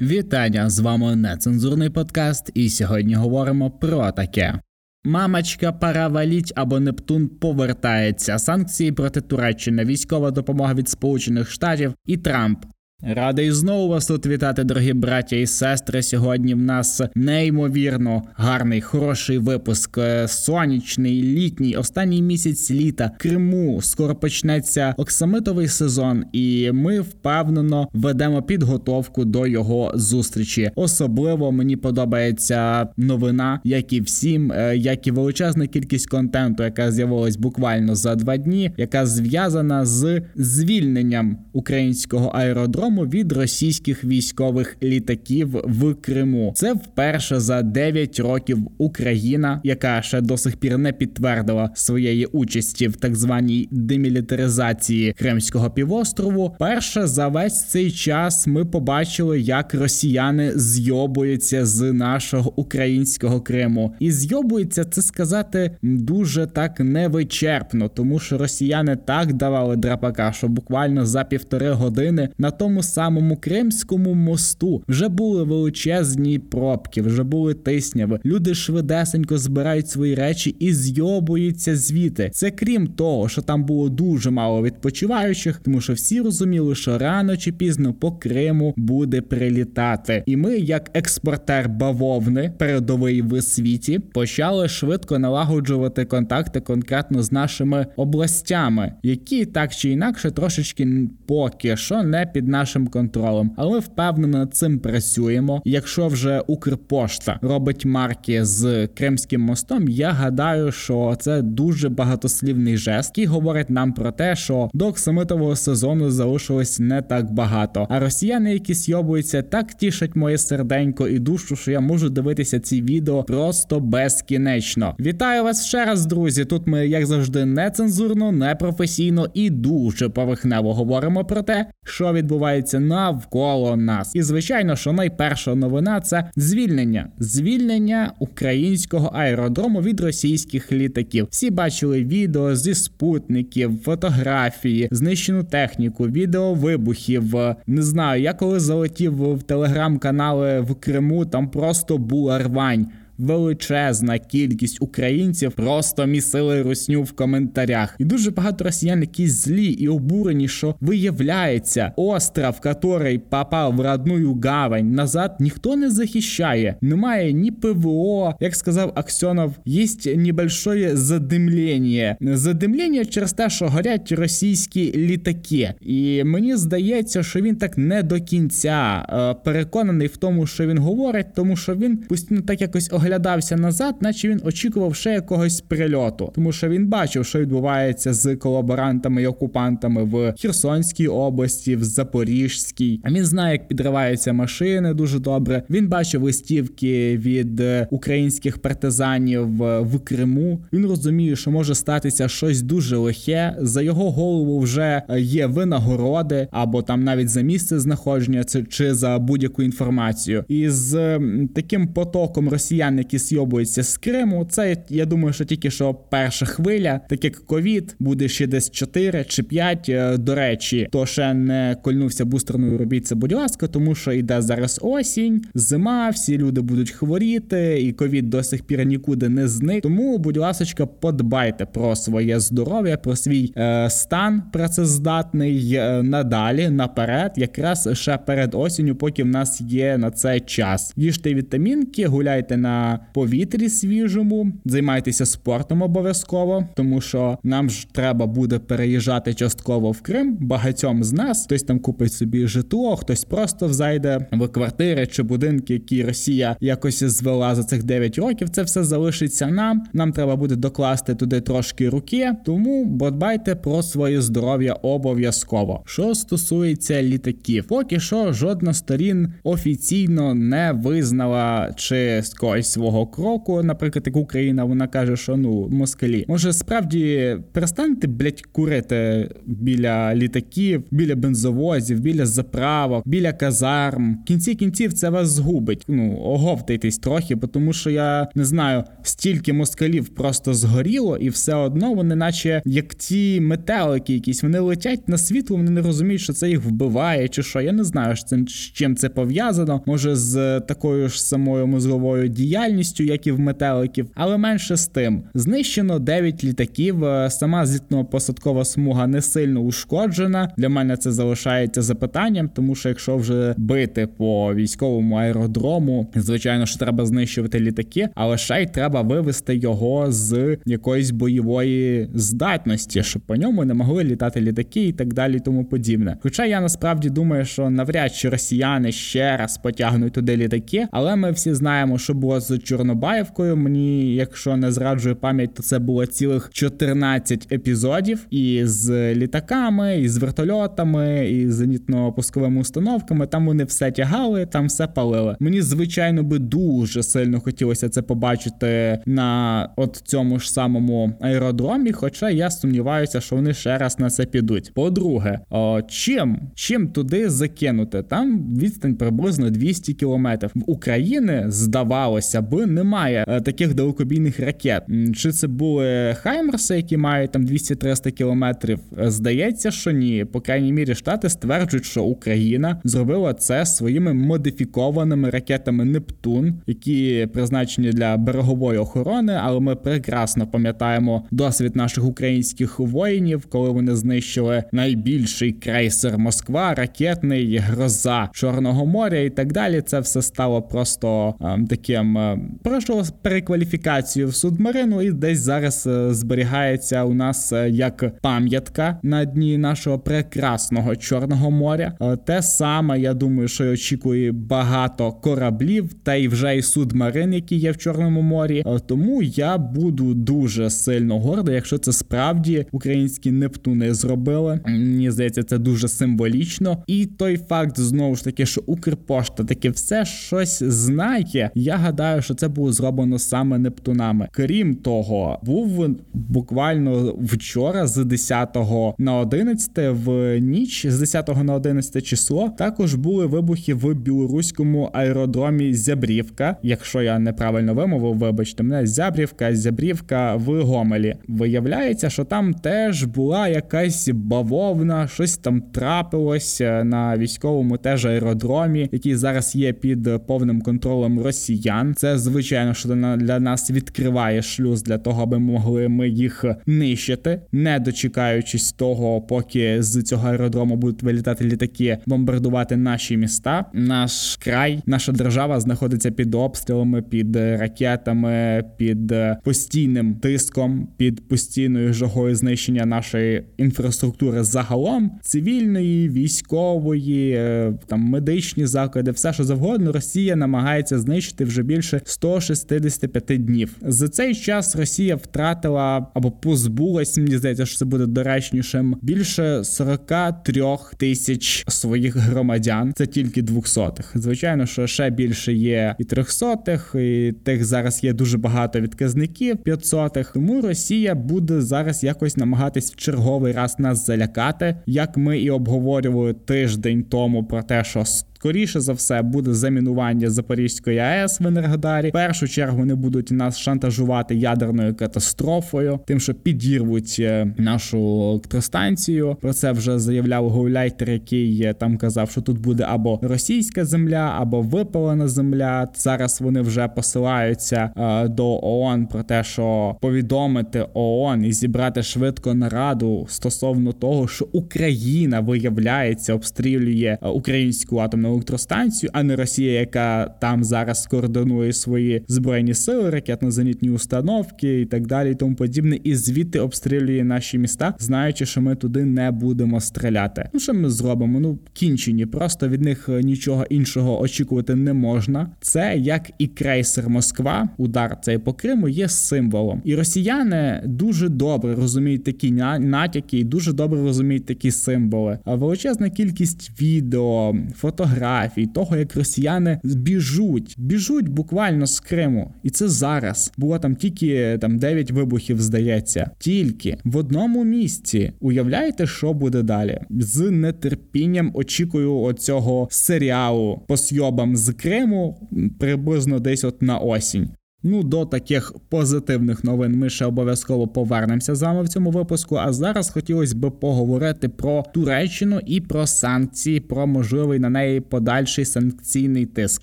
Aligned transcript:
Вітання 0.00 0.70
з 0.70 0.78
вами 0.78 1.16
нецензурний 1.16 1.90
подкаст, 1.90 2.50
і 2.54 2.70
сьогодні 2.70 3.14
говоримо 3.14 3.70
про 3.70 4.12
таке. 4.12 4.60
Мамочка, 5.04 5.72
пора 5.72 6.08
валіть 6.08 6.52
або 6.56 6.80
Нептун 6.80 7.28
повертається. 7.28 8.38
Санкції 8.38 8.92
проти 8.92 9.20
Туреччини, 9.20 9.84
військова 9.84 10.30
допомога 10.30 10.74
від 10.74 10.88
Сполучених 10.88 11.50
Штатів 11.50 11.94
і 12.06 12.16
Трамп. 12.16 12.64
Радий 13.06 13.52
знову 13.52 13.88
вас 13.88 14.06
тут 14.06 14.26
вітати, 14.26 14.64
дорогі 14.64 14.92
браття 14.92 15.36
і 15.36 15.46
сестри. 15.46 16.02
Сьогодні 16.02 16.54
в 16.54 16.58
нас 16.58 17.00
неймовірно 17.14 18.22
гарний, 18.36 18.80
хороший 18.80 19.38
випуск. 19.38 19.98
Е, 19.98 20.28
сонячний, 20.28 21.22
літній, 21.22 21.76
останній 21.76 22.22
місяць 22.22 22.70
літа 22.70 23.10
Криму. 23.18 23.82
Скоро 23.82 24.14
почнеться 24.14 24.94
оксамитовий 24.96 25.68
сезон, 25.68 26.24
і 26.32 26.70
ми 26.72 27.00
впевнено 27.00 27.88
ведемо 27.92 28.42
підготовку 28.42 29.24
до 29.24 29.46
його 29.46 29.92
зустрічі. 29.94 30.70
Особливо 30.74 31.52
мені 31.52 31.76
подобається 31.76 32.88
новина, 32.96 33.60
як 33.64 33.92
і 33.92 34.00
всім, 34.00 34.52
е, 34.52 34.76
як 34.76 35.06
і 35.06 35.10
величезна 35.10 35.66
кількість 35.66 36.08
контенту, 36.08 36.62
яка 36.62 36.92
з'явилась 36.92 37.36
буквально 37.36 37.94
за 37.94 38.14
два 38.14 38.36
дні, 38.36 38.70
яка 38.76 39.06
зв'язана 39.06 39.86
з 39.86 40.22
звільненням 40.36 41.38
українського 41.52 42.28
аеродрому 42.28 42.93
прийому 42.94 43.10
від 43.10 43.32
російських 43.32 44.04
військових 44.04 44.76
літаків 44.82 45.48
в 45.64 45.94
Криму. 45.94 46.52
Це 46.56 46.72
вперше 46.72 47.40
за 47.40 47.62
9 47.62 48.20
років 48.20 48.58
Україна, 48.78 49.60
яка 49.64 50.02
ще 50.02 50.20
до 50.20 50.36
сих 50.36 50.56
пір 50.56 50.78
не 50.78 50.92
підтвердила 50.92 51.70
своєї 51.74 52.26
участі 52.26 52.88
в 52.88 52.96
так 52.96 53.16
званій 53.16 53.68
демілітаризації 53.70 55.12
Кримського 55.12 55.70
півострову. 55.70 56.56
Перше 56.58 57.06
за 57.06 57.28
весь 57.28 57.64
цей 57.64 57.90
час 57.90 58.46
ми 58.46 58.64
побачили, 58.64 59.40
як 59.40 59.74
росіяни 59.74 60.52
зйобуються 60.56 61.66
з 61.66 61.92
нашого 61.92 62.52
українського 62.56 63.40
Криму, 63.40 63.94
і 64.00 64.10
зйобуються 64.10 64.84
це 64.84 65.02
сказати 65.02 65.76
дуже 65.82 66.46
так 66.46 66.80
невичерпно, 66.80 67.88
тому 67.88 68.18
що 68.18 68.38
росіяни 68.38 68.96
так 68.96 69.32
давали 69.32 69.76
драпака, 69.76 70.32
що 70.32 70.48
буквально 70.48 71.06
за 71.06 71.24
півтори 71.24 71.70
години 71.70 72.28
на 72.38 72.50
тому 72.50 72.83
самому 72.92 73.36
Кримському 73.36 74.14
мосту 74.14 74.82
вже 74.88 75.08
були 75.08 75.42
величезні 75.42 76.38
пробки, 76.38 77.02
вже 77.02 77.22
були 77.22 77.54
тисняви. 77.54 78.20
Люди 78.24 78.54
швидесенько 78.54 79.38
збирають 79.38 79.88
свої 79.88 80.14
речі 80.14 80.56
і 80.58 80.72
зйобуються 80.72 81.76
звідти. 81.76 82.30
Це 82.32 82.50
крім 82.50 82.86
того, 82.86 83.28
що 83.28 83.42
там 83.42 83.64
було 83.64 83.88
дуже 83.88 84.30
мало 84.30 84.62
відпочиваючих, 84.62 85.60
тому 85.64 85.80
що 85.80 85.92
всі 85.92 86.20
розуміли, 86.20 86.74
що 86.74 86.98
рано 86.98 87.36
чи 87.36 87.52
пізно 87.52 87.94
по 87.94 88.12
Криму 88.12 88.74
буде 88.76 89.20
прилітати. 89.20 90.22
І 90.26 90.36
ми, 90.36 90.58
як 90.58 90.90
експортер 90.94 91.68
бавовни, 91.68 92.52
передовий 92.58 93.22
в 93.22 93.42
світі, 93.42 93.98
почали 93.98 94.68
швидко 94.68 95.18
налагоджувати 95.18 96.04
контакти 96.04 96.60
конкретно 96.60 97.22
з 97.22 97.32
нашими 97.32 97.86
областями, 97.96 98.92
які 99.02 99.46
так 99.46 99.74
чи 99.74 99.90
інакше 99.90 100.30
трошечки 100.30 101.08
поки 101.26 101.76
що 101.76 102.02
не 102.02 102.26
під 102.26 102.48
нашим 102.48 102.63
нашим 102.64 102.86
контролем, 102.86 103.50
але 103.56 103.78
впевнено 103.78 104.38
над 104.38 104.54
цим 104.54 104.78
працюємо. 104.78 105.62
Якщо 105.64 106.08
вже 106.08 106.40
Укрпошта 106.46 107.38
робить 107.42 107.84
марки 107.84 108.44
з 108.44 108.86
Кримським 108.86 109.40
мостом, 109.40 109.88
я 109.88 110.10
гадаю, 110.10 110.72
що 110.72 111.16
це 111.20 111.42
дуже 111.42 111.88
багатослівний 111.88 112.76
жест, 112.76 113.18
який 113.18 113.26
говорить 113.26 113.70
нам 113.70 113.92
про 113.92 114.12
те, 114.12 114.36
що 114.36 114.70
до 114.74 114.86
оксамитового 114.86 115.56
сезону 115.56 116.10
залишилось 116.10 116.80
не 116.80 117.02
так 117.02 117.32
багато. 117.32 117.86
А 117.90 118.00
росіяни, 118.00 118.52
які 118.52 118.74
сйобуються, 118.74 119.42
так 119.42 119.74
тішать 119.74 120.16
моє 120.16 120.38
серденько 120.38 121.08
і 121.08 121.18
душу, 121.18 121.56
що 121.56 121.70
я 121.70 121.80
можу 121.80 122.10
дивитися 122.10 122.60
ці 122.60 122.82
відео 122.82 123.24
просто 123.24 123.80
безкінечно. 123.80 124.94
Вітаю 125.00 125.44
вас 125.44 125.66
ще 125.66 125.84
раз, 125.84 126.06
друзі. 126.06 126.44
Тут 126.44 126.66
ми, 126.66 126.86
як 126.86 127.06
завжди, 127.06 127.44
нецензурно, 127.44 128.32
непрофесійно 128.32 129.26
і 129.34 129.50
дуже 129.50 130.08
поверхнево 130.08 130.74
говоримо 130.74 131.24
про 131.24 131.42
те, 131.42 131.66
що 131.84 132.12
відбувається 132.12 132.53
відбувається 132.54 132.80
навколо 132.80 133.76
нас. 133.76 134.14
І 134.14 134.22
звичайно, 134.22 134.76
що 134.76 134.92
найперша 134.92 135.54
новина 135.54 136.00
це 136.00 136.30
звільнення, 136.36 137.08
звільнення 137.18 138.12
українського 138.18 139.06
аеродрому 139.14 139.82
від 139.82 140.00
російських 140.00 140.72
літаків. 140.72 141.26
Всі 141.30 141.50
бачили 141.50 142.04
відео 142.04 142.54
зі 142.56 142.74
спутників, 142.74 143.82
фотографії, 143.84 144.88
знищену 144.90 145.44
техніку, 145.44 146.04
відео 146.04 146.54
вибухів. 146.54 147.34
Не 147.66 147.82
знаю, 147.82 148.22
я 148.22 148.32
коли 148.34 148.60
залетів 148.60 149.34
в 149.34 149.42
телеграм-канали 149.42 150.60
в 150.60 150.74
Криму, 150.74 151.24
там 151.26 151.48
просто 151.48 151.98
була 151.98 152.38
рвань 152.38 152.86
величезна 153.18 154.18
кількість 154.18 154.82
українців 154.82 155.52
просто 155.52 156.06
місили 156.06 156.62
русню 156.62 157.02
в 157.02 157.12
коментарях, 157.12 157.96
і 157.98 158.04
дуже 158.04 158.30
багато 158.30 158.64
росіян, 158.64 159.00
які 159.00 159.28
злі 159.28 159.66
і 159.66 159.88
обурені, 159.88 160.48
що 160.48 160.74
виявляється, 160.80 161.92
остров, 161.96 162.60
який 162.64 163.18
попав 163.18 163.76
в 163.76 163.80
родную 163.80 164.40
гавань, 164.44 164.92
назад 164.92 165.36
ніхто 165.40 165.76
не 165.76 165.90
захищає. 165.90 166.76
Немає 166.80 167.32
ні 167.32 167.50
ПВО, 167.50 168.34
як 168.40 168.56
сказав 168.56 168.92
Аксьонов, 168.94 169.54
є 169.64 169.86
небольшое 170.16 170.96
задимлення. 170.96 172.16
Задимлення 172.20 173.04
через 173.04 173.32
те, 173.32 173.50
що 173.50 173.68
горять 173.68 174.12
російські 174.12 174.92
літаки. 174.96 175.74
І 175.80 176.24
мені 176.24 176.56
здається, 176.56 177.22
що 177.22 177.40
він 177.40 177.56
так 177.56 177.78
не 177.78 178.02
до 178.02 178.20
кінця 178.20 179.06
е, 179.08 179.34
переконаний 179.44 180.06
в 180.06 180.16
тому, 180.16 180.46
що 180.46 180.66
він 180.66 180.78
говорить, 180.78 181.26
тому 181.34 181.56
що 181.56 181.74
він 181.74 181.96
постійно 181.96 182.42
так 182.42 182.60
якось 182.60 182.88
оглядався 183.04 183.56
назад, 183.56 183.94
наче 184.00 184.28
він 184.28 184.40
очікував 184.44 184.94
ще 184.94 185.12
якогось 185.12 185.60
прильоту, 185.60 186.32
тому 186.34 186.52
що 186.52 186.68
він 186.68 186.86
бачив, 186.86 187.26
що 187.26 187.40
відбувається 187.40 188.14
з 188.14 188.36
колаборантами 188.36 189.22
і 189.22 189.26
окупантами 189.26 190.04
в 190.04 190.34
Херсонській 190.38 191.08
області, 191.08 191.76
в 191.76 191.84
Запоріжській. 191.84 193.00
А 193.04 193.10
він 193.10 193.24
знає, 193.24 193.52
як 193.52 193.68
підриваються 193.68 194.32
машини 194.32 194.94
дуже 194.94 195.18
добре. 195.18 195.62
Він 195.70 195.88
бачив 195.88 196.22
листівки 196.22 197.16
від 197.16 197.60
е, 197.60 197.86
українських 197.90 198.58
партизанів 198.58 199.46
в 199.80 199.98
Криму. 200.04 200.64
Він 200.72 200.86
розуміє, 200.86 201.36
що 201.36 201.50
може 201.50 201.74
статися 201.74 202.28
щось 202.28 202.62
дуже 202.62 202.96
лихе. 202.96 203.56
За 203.58 203.82
його 203.82 204.10
голову 204.10 204.60
вже 204.60 205.02
е, 205.08 205.20
є 205.20 205.46
винагороди, 205.46 206.48
або 206.50 206.82
там 206.82 207.04
навіть 207.04 207.28
за 207.28 207.40
місце 207.40 207.80
знаходження, 207.80 208.44
чи 208.68 208.94
за 208.94 209.18
будь-яку 209.18 209.62
інформацію. 209.62 210.44
І 210.48 210.68
з 210.68 211.20
таким 211.54 211.86
потоком 211.86 212.48
росіян, 212.48 212.93
які 212.98 213.18
сйобуються 213.18 213.82
з 213.82 213.96
Криму. 213.96 214.46
Це 214.50 214.76
я 214.88 215.06
думаю, 215.06 215.32
що 215.32 215.44
тільки 215.44 215.70
що 215.70 215.94
перша 215.94 216.46
хвиля, 216.46 217.00
так 217.08 217.24
як 217.24 217.36
ковід, 217.36 217.96
буде 217.98 218.28
ще 218.28 218.46
десь 218.46 218.70
4 218.70 219.24
чи 219.28 219.42
5. 219.42 219.88
Е, 219.88 220.16
до 220.18 220.34
речі, 220.34 220.88
то 220.92 221.06
ще 221.06 221.34
не 221.34 221.76
кольнувся 221.82 222.24
бустерною. 222.24 222.78
Робіть 222.78 223.14
будь 223.14 223.32
ласка, 223.32 223.66
тому 223.66 223.94
що 223.94 224.12
йде 224.12 224.42
зараз 224.42 224.80
осінь, 224.82 225.44
зима, 225.54 226.10
всі 226.10 226.38
люди 226.38 226.60
будуть 226.60 226.90
хворіти, 226.90 227.82
і 227.82 227.92
ковід 227.92 228.30
до 228.30 228.42
сих 228.42 228.62
пір 228.62 228.84
нікуди 228.84 229.28
не 229.28 229.48
зник. 229.48 229.82
Тому, 229.82 230.18
будь 230.18 230.36
ласка, 230.36 230.86
подбайте 230.86 231.66
про 231.66 231.96
своє 231.96 232.40
здоров'я, 232.40 232.96
про 232.96 233.16
свій 233.16 233.52
е, 233.56 233.90
стан 233.90 234.42
працездатний 234.52 235.74
е, 235.74 236.02
надалі, 236.02 236.68
наперед, 236.70 237.32
якраз 237.36 237.88
ще 237.92 238.18
перед 238.18 238.54
осінню, 238.54 238.94
поки 238.94 239.22
в 239.22 239.26
нас 239.26 239.60
є 239.60 239.98
на 239.98 240.10
це 240.10 240.40
час. 240.40 240.92
Їжте 240.96 241.34
вітамінки, 241.34 242.06
гуляйте 242.06 242.56
на 242.56 242.83
повітрі 243.14 243.68
свіжому, 243.68 244.52
займайтеся 244.64 245.26
спортом 245.26 245.82
обов'язково, 245.82 246.68
тому 246.74 247.00
що 247.00 247.38
нам 247.42 247.70
ж 247.70 247.86
треба 247.92 248.26
буде 248.26 248.58
переїжджати 248.58 249.34
частково 249.34 249.90
в 249.90 250.00
Крим. 250.00 250.36
Багатьом 250.40 251.04
з 251.04 251.12
нас 251.12 251.44
хтось 251.44 251.62
там 251.62 251.78
купить 251.78 252.12
собі 252.12 252.46
житло, 252.46 252.96
хтось 252.96 253.24
просто 253.24 253.68
зайде 253.68 254.26
в 254.32 254.48
квартири 254.48 255.06
чи 255.06 255.22
будинки, 255.22 255.72
які 255.74 256.04
Росія 256.04 256.56
якось 256.60 257.02
звела 257.02 257.54
за 257.54 257.64
цих 257.64 257.82
9 257.82 258.18
років. 258.18 258.48
Це 258.48 258.62
все 258.62 258.84
залишиться 258.84 259.46
нам. 259.46 259.84
Нам 259.92 260.12
треба 260.12 260.36
буде 260.36 260.56
докласти 260.56 261.14
туди 261.14 261.40
трошки 261.40 261.88
руки, 261.88 262.32
тому 262.44 262.98
подбайте 262.98 263.54
про 263.54 263.82
своє 263.82 264.20
здоров'я 264.22 264.72
обов'язково. 264.72 265.82
Що 265.86 266.14
стосується 266.14 267.02
літаків, 267.02 267.64
поки 267.68 268.00
що 268.00 268.32
жодна 268.32 268.74
сторін 268.74 269.32
офіційно 269.42 270.34
не 270.34 270.72
визнала 270.72 271.72
чи 271.76 272.22
когось 272.40 272.73
свого 272.74 273.06
кроку, 273.06 273.62
наприклад, 273.62 274.02
як 274.06 274.16
Україна, 274.16 274.64
вона 274.64 274.86
каже, 274.86 275.16
що 275.16 275.36
ну 275.36 275.68
москалі, 275.68 276.24
може 276.28 276.52
справді 276.52 277.36
перестаньте 277.52 278.06
блять 278.06 278.42
курити 278.52 279.30
біля 279.46 280.14
літаків, 280.14 280.84
біля 280.90 281.16
бензовозів, 281.16 282.00
біля 282.00 282.26
заправок, 282.26 283.02
біля 283.08 283.32
казарм. 283.32 284.18
В 284.22 284.24
кінці 284.24 284.54
кінців 284.54 284.92
це 284.92 285.10
вас 285.10 285.28
згубить. 285.28 285.84
Ну 285.88 286.18
оговтайтесь 286.22 286.98
трохи, 286.98 287.36
тому 287.36 287.72
що 287.72 287.90
я 287.90 288.28
не 288.34 288.44
знаю, 288.44 288.84
стільки 289.02 289.52
москалів 289.52 290.08
просто 290.08 290.54
згоріло, 290.54 291.16
і 291.16 291.28
все 291.28 291.54
одно 291.54 291.94
вони, 291.94 292.14
наче 292.14 292.62
як 292.64 292.94
ті 292.94 293.40
метелики, 293.40 294.14
якісь 294.14 294.42
вони 294.42 294.58
летять 294.58 295.08
на 295.08 295.18
світло, 295.18 295.56
вони 295.56 295.70
не 295.70 295.82
розуміють, 295.82 296.20
що 296.20 296.32
це 296.32 296.48
їх 296.48 296.64
вбиває, 296.64 297.28
чи 297.28 297.42
що. 297.42 297.60
Я 297.60 297.72
не 297.72 297.84
знаю, 297.84 298.16
з 298.16 298.48
чим 298.48 298.96
це 298.96 299.08
пов'язано. 299.08 299.82
Може 299.86 300.16
з 300.16 300.60
такою 300.60 301.08
ж 301.08 301.22
самою 301.22 301.66
мозговою 301.66 302.28
діяльністю, 302.28 302.63
як 303.04 303.26
і 303.26 303.32
в 303.32 303.40
метеликів, 303.40 304.06
але 304.14 304.36
менше 304.36 304.76
з 304.76 304.86
тим 304.86 305.22
знищено 305.34 305.98
9 305.98 306.44
літаків. 306.44 307.04
Е, 307.04 307.30
сама 307.30 307.64
злітно-посадкова 307.64 308.64
смуга 308.64 309.06
не 309.06 309.22
сильно 309.22 309.60
ушкоджена. 309.60 310.52
Для 310.56 310.68
мене 310.68 310.96
це 310.96 311.12
залишається 311.12 311.82
запитанням, 311.82 312.48
тому 312.48 312.74
що 312.74 312.88
якщо 312.88 313.16
вже 313.16 313.54
бити 313.56 314.06
по 314.06 314.54
військовому 314.54 315.16
аеродрому, 315.16 316.10
звичайно, 316.14 316.66
що 316.66 316.78
треба 316.78 317.06
знищувати 317.06 317.60
літаки, 317.60 318.08
але 318.14 318.38
ще 318.38 318.62
й 318.62 318.66
треба 318.66 319.02
вивести 319.02 319.56
його 319.56 320.12
з 320.12 320.56
якоїсь 320.66 321.10
бойової 321.10 322.08
здатності, 322.14 323.02
щоб 323.02 323.22
по 323.22 323.36
ньому 323.36 323.64
не 323.64 323.74
могли 323.74 324.04
літати 324.04 324.40
літаки 324.40 324.88
і 324.88 324.92
так 324.92 325.14
далі, 325.14 325.36
і 325.36 325.40
тому 325.40 325.64
подібне. 325.64 326.16
Хоча 326.22 326.44
я 326.44 326.60
насправді 326.60 327.10
думаю, 327.10 327.44
що 327.44 327.70
навряд 327.70 328.14
чи 328.14 328.28
росіяни 328.28 328.92
ще 328.92 329.36
раз 329.36 329.58
потягнуть 329.58 330.12
туди 330.12 330.36
літаки, 330.36 330.86
але 330.92 331.16
ми 331.16 331.30
всі 331.30 331.54
знаємо, 331.54 331.98
що 331.98 332.14
було 332.14 332.40
з 332.40 332.53
Чорнобаївкою. 332.58 333.56
Мені, 333.56 334.14
якщо 334.14 334.56
не 334.56 334.72
зраджує 334.72 335.14
пам'ять, 335.14 335.54
то 335.54 335.62
це 335.62 335.78
було 335.78 336.06
цілих 336.06 336.50
14 336.52 337.52
епізодів 337.52 338.26
і 338.30 338.60
з 338.64 339.14
літаками, 339.14 340.00
і 340.00 340.08
з 340.08 340.16
вертольотами, 340.16 341.30
і 341.30 341.50
з 341.50 341.60
зенітно-пусковими 341.60 342.60
установками. 342.60 343.26
Там 343.26 343.46
вони 343.46 343.64
все 343.64 343.90
тягали, 343.90 344.46
там 344.46 344.66
все 344.66 344.86
палили. 344.86 345.36
Мені 345.40 345.62
звичайно 345.62 346.22
би 346.22 346.38
дуже 346.38 347.02
сильно 347.02 347.40
хотілося 347.40 347.88
це 347.88 348.02
побачити 348.02 348.98
на 349.06 349.68
от 349.76 350.02
цьому 350.04 350.38
ж 350.38 350.52
самому 350.52 351.12
аеродромі. 351.20 351.92
Хоча 351.92 352.30
я 352.30 352.50
сумніваюся, 352.50 353.20
що 353.20 353.36
вони 353.36 353.54
ще 353.54 353.78
раз 353.78 353.98
на 353.98 354.10
це 354.10 354.24
підуть. 354.24 354.72
По-друге, 354.74 355.40
чим 355.88 356.38
чим 356.54 356.88
туди 356.88 357.30
закинути? 357.30 358.02
Там 358.02 358.54
відстань 358.58 358.94
приблизно 358.94 359.50
200 359.50 359.94
кілометрів. 359.94 360.50
В 360.54 360.62
Україні 360.66 361.44
здавалося 361.48 362.42
би 362.50 362.66
немає 362.66 363.24
е, 363.28 363.40
таких 363.40 363.74
далекобійних 363.74 364.40
ракет. 364.40 364.82
Чи 365.14 365.32
це 365.32 365.46
були 365.46 366.16
Хаймерси, 366.20 366.76
які 366.76 366.96
мають 366.96 367.32
там 367.32 367.46
200-300 367.46 368.10
кілометрів? 368.10 368.78
Е, 368.98 369.10
здається, 369.10 369.70
що 369.70 369.90
ні. 369.90 370.24
По 370.24 370.40
крайній 370.40 370.72
мірі 370.72 370.94
штати 370.94 371.28
стверджують, 371.28 371.84
що 371.84 372.02
Україна 372.02 372.80
зробила 372.84 373.34
це 373.34 373.66
своїми 373.66 374.12
модифікованими 374.14 375.30
ракетами 375.30 375.84
Нептун, 375.84 376.54
які 376.66 377.28
призначені 377.32 377.90
для 377.90 378.16
берегової 378.16 378.78
охорони. 378.78 379.38
Але 379.42 379.60
ми 379.60 379.76
прекрасно 379.76 380.46
пам'ятаємо 380.46 381.26
досвід 381.30 381.76
наших 381.76 382.04
українських 382.04 382.78
воїнів, 382.78 383.46
коли 383.48 383.70
вони 383.70 383.96
знищили 383.96 384.64
найбільший 384.72 385.52
крейсер 385.52 386.18
Москва, 386.18 386.74
ракетний 386.74 387.56
гроза 387.56 388.28
Чорного 388.32 388.86
моря 388.86 389.18
і 389.18 389.30
так 389.30 389.52
далі. 389.52 389.82
Це 389.86 390.00
все 390.00 390.22
стало 390.22 390.62
просто 390.62 391.34
е, 391.40 391.66
таким 391.70 392.18
пройшло 392.62 393.04
перекваліфікацію 393.22 394.28
в 394.28 394.34
судмарину, 394.34 395.02
і 395.02 395.12
десь 395.12 395.38
зараз 395.38 395.86
е, 395.86 396.14
зберігається 396.14 397.04
у 397.04 397.14
нас 397.14 397.52
е, 397.52 397.70
як 397.70 398.20
пам'ятка 398.20 398.98
на 399.02 399.24
дні 399.24 399.58
нашого 399.58 399.98
прекрасного 399.98 400.96
чорного 400.96 401.50
моря. 401.50 401.92
Е, 402.00 402.16
те 402.16 402.42
саме 402.42 403.00
я 403.00 403.14
думаю, 403.14 403.48
що 403.48 403.64
очікує 403.64 404.32
багато 404.32 405.12
кораблів, 405.12 405.94
та 406.02 406.14
й 406.14 406.28
вже 406.28 406.56
й 406.56 406.62
судмарин, 406.62 407.32
які 407.32 407.56
є 407.56 407.70
в 407.70 407.76
Чорному 407.76 408.22
морі. 408.22 408.64
Тому 408.86 409.22
я 409.22 409.58
буду 409.58 410.14
дуже 410.14 410.70
сильно 410.70 411.20
гордий, 411.20 411.54
якщо 411.54 411.78
це 411.78 411.92
справді 411.92 412.66
українські 412.72 413.30
Нептуни 413.30 413.94
зробили. 413.94 414.60
Мені 414.66 415.10
здається, 415.10 415.42
це 415.42 415.58
дуже 415.58 415.88
символічно. 415.88 416.82
І 416.86 417.06
той 417.06 417.36
факт 417.36 417.80
знову 417.80 418.16
ж 418.16 418.24
таки, 418.24 418.46
що 418.46 418.62
Укрпошта 418.66 419.44
таки 419.44 419.70
все 419.70 420.04
щось 420.04 420.62
знає. 420.62 421.50
Я 421.54 421.76
гадаю, 421.76 422.13
що 422.22 422.34
це 422.34 422.48
було 422.48 422.72
зроблено 422.72 423.18
саме 423.18 423.58
Нептунами. 423.58 424.28
Крім 424.32 424.74
того, 424.74 425.38
був 425.42 425.88
буквально 426.12 427.14
вчора 427.22 427.86
з 427.86 428.04
10 428.04 428.56
на 428.98 429.16
11 429.16 429.70
в 429.76 430.38
ніч 430.38 430.86
з 430.86 431.00
10 431.00 431.44
на 431.44 431.54
11 431.54 432.06
число. 432.06 432.48
Також 432.58 432.94
були 432.94 433.26
вибухи 433.26 433.74
в 433.74 433.94
білоруському 433.94 434.90
аеродромі 434.92 435.74
Зябрівка. 435.74 436.56
Якщо 436.62 437.02
я 437.02 437.18
неправильно 437.18 437.74
вимовив, 437.74 438.14
вибачте 438.14 438.62
мене 438.62 438.86
Зябрівка, 438.86 439.56
Зябрівка 439.56 440.36
в 440.36 440.62
Гомелі. 440.62 441.16
Виявляється, 441.28 442.10
що 442.10 442.24
там 442.24 442.54
теж 442.54 443.04
була 443.04 443.48
якась 443.48 444.08
бавовна, 444.08 445.08
щось 445.08 445.36
там 445.36 445.60
трапилось 445.60 446.60
на 446.84 447.16
військовому 447.18 447.76
теж 447.76 448.06
аеродромі, 448.06 448.88
який 448.92 449.16
зараз 449.16 449.54
є 449.54 449.72
під 449.72 450.26
повним 450.26 450.60
контролем 450.60 451.20
росіян. 451.20 451.94
Це 452.04 452.18
звичайно, 452.18 452.74
що 452.74 452.88
для 453.16 453.40
нас 453.40 453.70
відкриває 453.70 454.42
шлюз 454.42 454.82
для 454.82 454.98
того, 454.98 455.22
аби 455.22 455.38
могли 455.38 455.88
ми 455.88 456.08
їх 456.08 456.44
нищити, 456.66 457.40
не 457.52 457.78
дочекаючись 457.78 458.72
того, 458.72 459.20
поки 459.20 459.82
з 459.82 460.02
цього 460.02 460.28
аеродрому 460.28 460.76
будуть 460.76 461.02
вилітати 461.02 461.44
літаки, 461.44 461.98
бомбардувати 462.06 462.76
наші 462.76 463.16
міста. 463.16 463.64
Наш 463.74 464.36
край, 464.36 464.82
наша 464.86 465.12
держава 465.12 465.60
знаходиться 465.60 466.10
під 466.10 466.34
обстрілами, 466.34 467.02
під 467.02 467.36
ракетами, 467.36 468.64
під 468.76 469.14
постійним 469.42 470.14
тиском, 470.14 470.88
під 470.96 471.28
постійною 471.28 471.92
жогою 471.92 472.34
знищення 472.34 472.86
нашої 472.86 473.44
інфраструктури 473.56 474.42
загалом 474.42 475.10
цивільної, 475.22 476.08
військової, 476.08 477.30
е, 477.30 477.72
там 477.86 478.00
медичні 478.00 478.66
заклади, 478.66 479.10
все 479.10 479.32
що 479.32 479.44
завгодно. 479.44 479.92
Росія 479.92 480.36
намагається 480.36 480.98
знищити 480.98 481.44
вже 481.44 481.62
більше 481.62 481.93
165 482.04 483.44
днів. 483.44 483.76
За 483.82 484.08
цей 484.08 484.34
час 484.34 484.76
Росія 484.76 485.16
втратила 485.16 486.06
або 486.14 486.30
позбулась, 486.30 487.16
мені 487.16 487.38
здається, 487.38 487.66
що 487.66 487.78
це 487.78 487.84
буде 487.84 488.06
доречнішим. 488.06 488.96
Більше 489.02 489.64
43 489.64 490.64
тисяч 490.96 491.64
своїх 491.68 492.16
громадян. 492.16 492.92
Це 492.96 493.06
тільки 493.06 493.42
двохсотих. 493.42 494.12
Звичайно, 494.14 494.66
що 494.66 494.86
ще 494.86 495.10
більше 495.10 495.52
є 495.52 495.94
і 495.98 496.04
трьохсотих, 496.04 496.94
і 496.98 497.32
тих 497.44 497.64
зараз 497.64 498.04
є 498.04 498.12
дуже 498.12 498.38
багато 498.38 498.80
відказників 498.80 499.56
п'ятсотих. 499.56 500.30
Тому 500.32 500.60
Росія 500.60 501.14
буде 501.14 501.60
зараз 501.60 502.04
якось 502.04 502.36
намагатись 502.36 502.92
в 502.92 502.96
черговий 502.96 503.52
раз 503.52 503.78
нас 503.78 504.06
залякати, 504.06 504.76
як 504.86 505.16
ми 505.16 505.38
і 505.38 505.50
обговорювали 505.50 506.32
тиждень 506.32 507.04
тому 507.04 507.44
про 507.44 507.62
те, 507.62 507.84
що 507.84 508.04
скоріше 508.44 508.80
за 508.80 508.92
все 508.92 509.22
буде 509.22 509.54
замінування 509.54 510.30
Запорізької 510.30 510.98
АЕС 510.98 511.40
в 511.40 511.46
Енергодарі. 511.46 512.08
В 512.08 512.12
першу 512.12 512.48
чергу 512.48 512.78
вони 512.78 512.94
будуть 512.94 513.30
нас 513.30 513.58
шантажувати 513.58 514.34
ядерною 514.34 514.94
катастрофою, 514.94 516.00
тим, 516.06 516.20
що 516.20 516.34
підірвуть 516.34 517.16
е, 517.20 517.54
нашу 517.58 517.98
електростанцію. 517.98 519.36
Про 519.40 519.52
це 519.52 519.72
вже 519.72 519.98
заявляв 519.98 520.50
Гауляйтер, 520.50 521.10
який 521.10 521.62
е, 521.62 521.74
там 521.74 521.96
казав, 521.96 522.30
що 522.30 522.40
тут 522.40 522.58
буде 522.58 522.84
або 522.88 523.18
російська 523.22 523.84
земля, 523.84 524.36
або 524.38 524.60
випалена 524.60 525.28
земля. 525.28 525.88
Зараз 525.94 526.40
вони 526.40 526.60
вже 526.60 526.88
посилаються 526.88 527.90
е, 527.96 528.28
до 528.28 528.60
ООН 528.62 529.06
про 529.06 529.22
те, 529.22 529.44
що 529.44 529.96
повідомити 530.00 530.86
ООН 530.94 531.44
і 531.44 531.52
зібрати 531.52 532.02
швидко 532.02 532.54
нараду 532.54 533.26
стосовно 533.28 533.92
того, 533.92 534.28
що 534.28 534.48
Україна 534.52 535.40
виявляється, 535.40 536.34
обстрілює 536.34 537.18
українську 537.22 537.98
атомну 537.98 538.33
електростанцію, 538.34 539.10
а 539.12 539.22
не 539.22 539.36
Росія, 539.36 539.80
яка 539.80 540.34
там 540.40 540.64
зараз 540.64 541.06
координує 541.06 541.72
свої 541.72 542.24
збройні 542.28 542.74
сили, 542.74 543.10
ракетно-зенітні 543.10 543.90
установки 543.90 544.80
і 544.80 544.86
так 544.86 545.06
далі, 545.06 545.32
і 545.32 545.34
тому 545.34 545.54
подібне, 545.54 545.98
і 546.04 546.16
звідти 546.16 546.58
обстрілює 546.58 547.24
наші 547.24 547.58
міста, 547.58 547.94
знаючи, 547.98 548.46
що 548.46 548.60
ми 548.60 548.74
туди 548.76 549.04
не 549.04 549.30
будемо 549.30 549.80
стріляти. 549.80 550.48
Ну 550.52 550.60
що 550.60 550.74
ми 550.74 550.90
зробимо? 550.90 551.40
Ну 551.40 551.58
кінчені, 551.72 552.26
просто 552.26 552.68
від 552.68 552.80
них 552.80 553.08
е, 553.08 553.22
нічого 553.22 553.64
іншого 553.70 554.20
очікувати 554.20 554.74
не 554.74 554.92
можна. 554.92 555.50
Це 555.60 555.96
як 555.98 556.30
і 556.38 556.46
крейсер 556.46 557.08
Москва, 557.08 557.68
удар 557.76 558.18
цей 558.22 558.38
по 558.38 558.52
Криму 558.52 558.88
є 558.88 559.08
символом, 559.08 559.82
і 559.84 559.94
росіяни 559.94 560.82
дуже 560.86 561.28
добре 561.28 561.74
розуміють 561.74 562.24
такі 562.24 562.50
натяки, 562.50 563.38
і 563.38 563.44
дуже 563.44 563.72
добре 563.72 564.02
розуміють 564.02 564.46
такі 564.46 564.70
символи. 564.70 565.38
А 565.44 565.54
величезна 565.54 566.10
кількість 566.10 566.82
відео, 566.82 567.56
фотографій, 567.76 568.23
фотографій 568.24 568.66
того, 568.66 568.96
як 568.96 569.16
росіяни 569.16 569.80
біжуть, 569.84 570.74
біжуть 570.78 571.28
буквально 571.28 571.86
з 571.86 572.00
Криму, 572.00 572.54
і 572.62 572.70
це 572.70 572.88
зараз 572.88 573.52
було 573.56 573.78
там 573.78 573.96
тільки 573.96 574.58
там 574.60 574.78
9 574.78 575.10
вибухів, 575.10 575.60
здається, 575.60 576.30
тільки 576.38 576.98
в 577.04 577.16
одному 577.16 577.64
місці. 577.64 578.32
Уявляєте, 578.40 579.06
що 579.06 579.32
буде 579.32 579.62
далі? 579.62 580.00
З 580.10 580.50
нетерпінням 580.50 581.50
очікую 581.54 582.18
оцього 582.18 582.88
серіалу 582.90 583.82
по 583.88 583.96
сйобам 583.96 584.56
з 584.56 584.72
Криму 584.72 585.48
приблизно 585.78 586.40
десь 586.40 586.64
от 586.64 586.82
на 586.82 586.98
осінь. 586.98 587.48
Ну, 587.86 588.02
до 588.02 588.24
таких 588.24 588.74
позитивних 588.88 589.64
новин 589.64 589.98
ми 589.98 590.10
ще 590.10 590.24
обов'язково 590.24 590.88
повернемося 590.88 591.54
з 591.54 591.62
вами 591.62 591.82
в 591.82 591.88
цьому 591.88 592.10
випуску. 592.10 592.56
А 592.56 592.72
зараз 592.72 593.10
хотілося 593.10 593.56
б 593.56 593.70
поговорити 593.70 594.48
про 594.48 594.84
Туреччину 594.94 595.60
і 595.66 595.80
про 595.80 596.06
санкції, 596.06 596.80
про 596.80 597.06
можливий 597.06 597.58
на 597.58 597.70
неї 597.70 598.00
подальший 598.00 598.64
санкційний 598.64 599.46
тиск. 599.46 599.82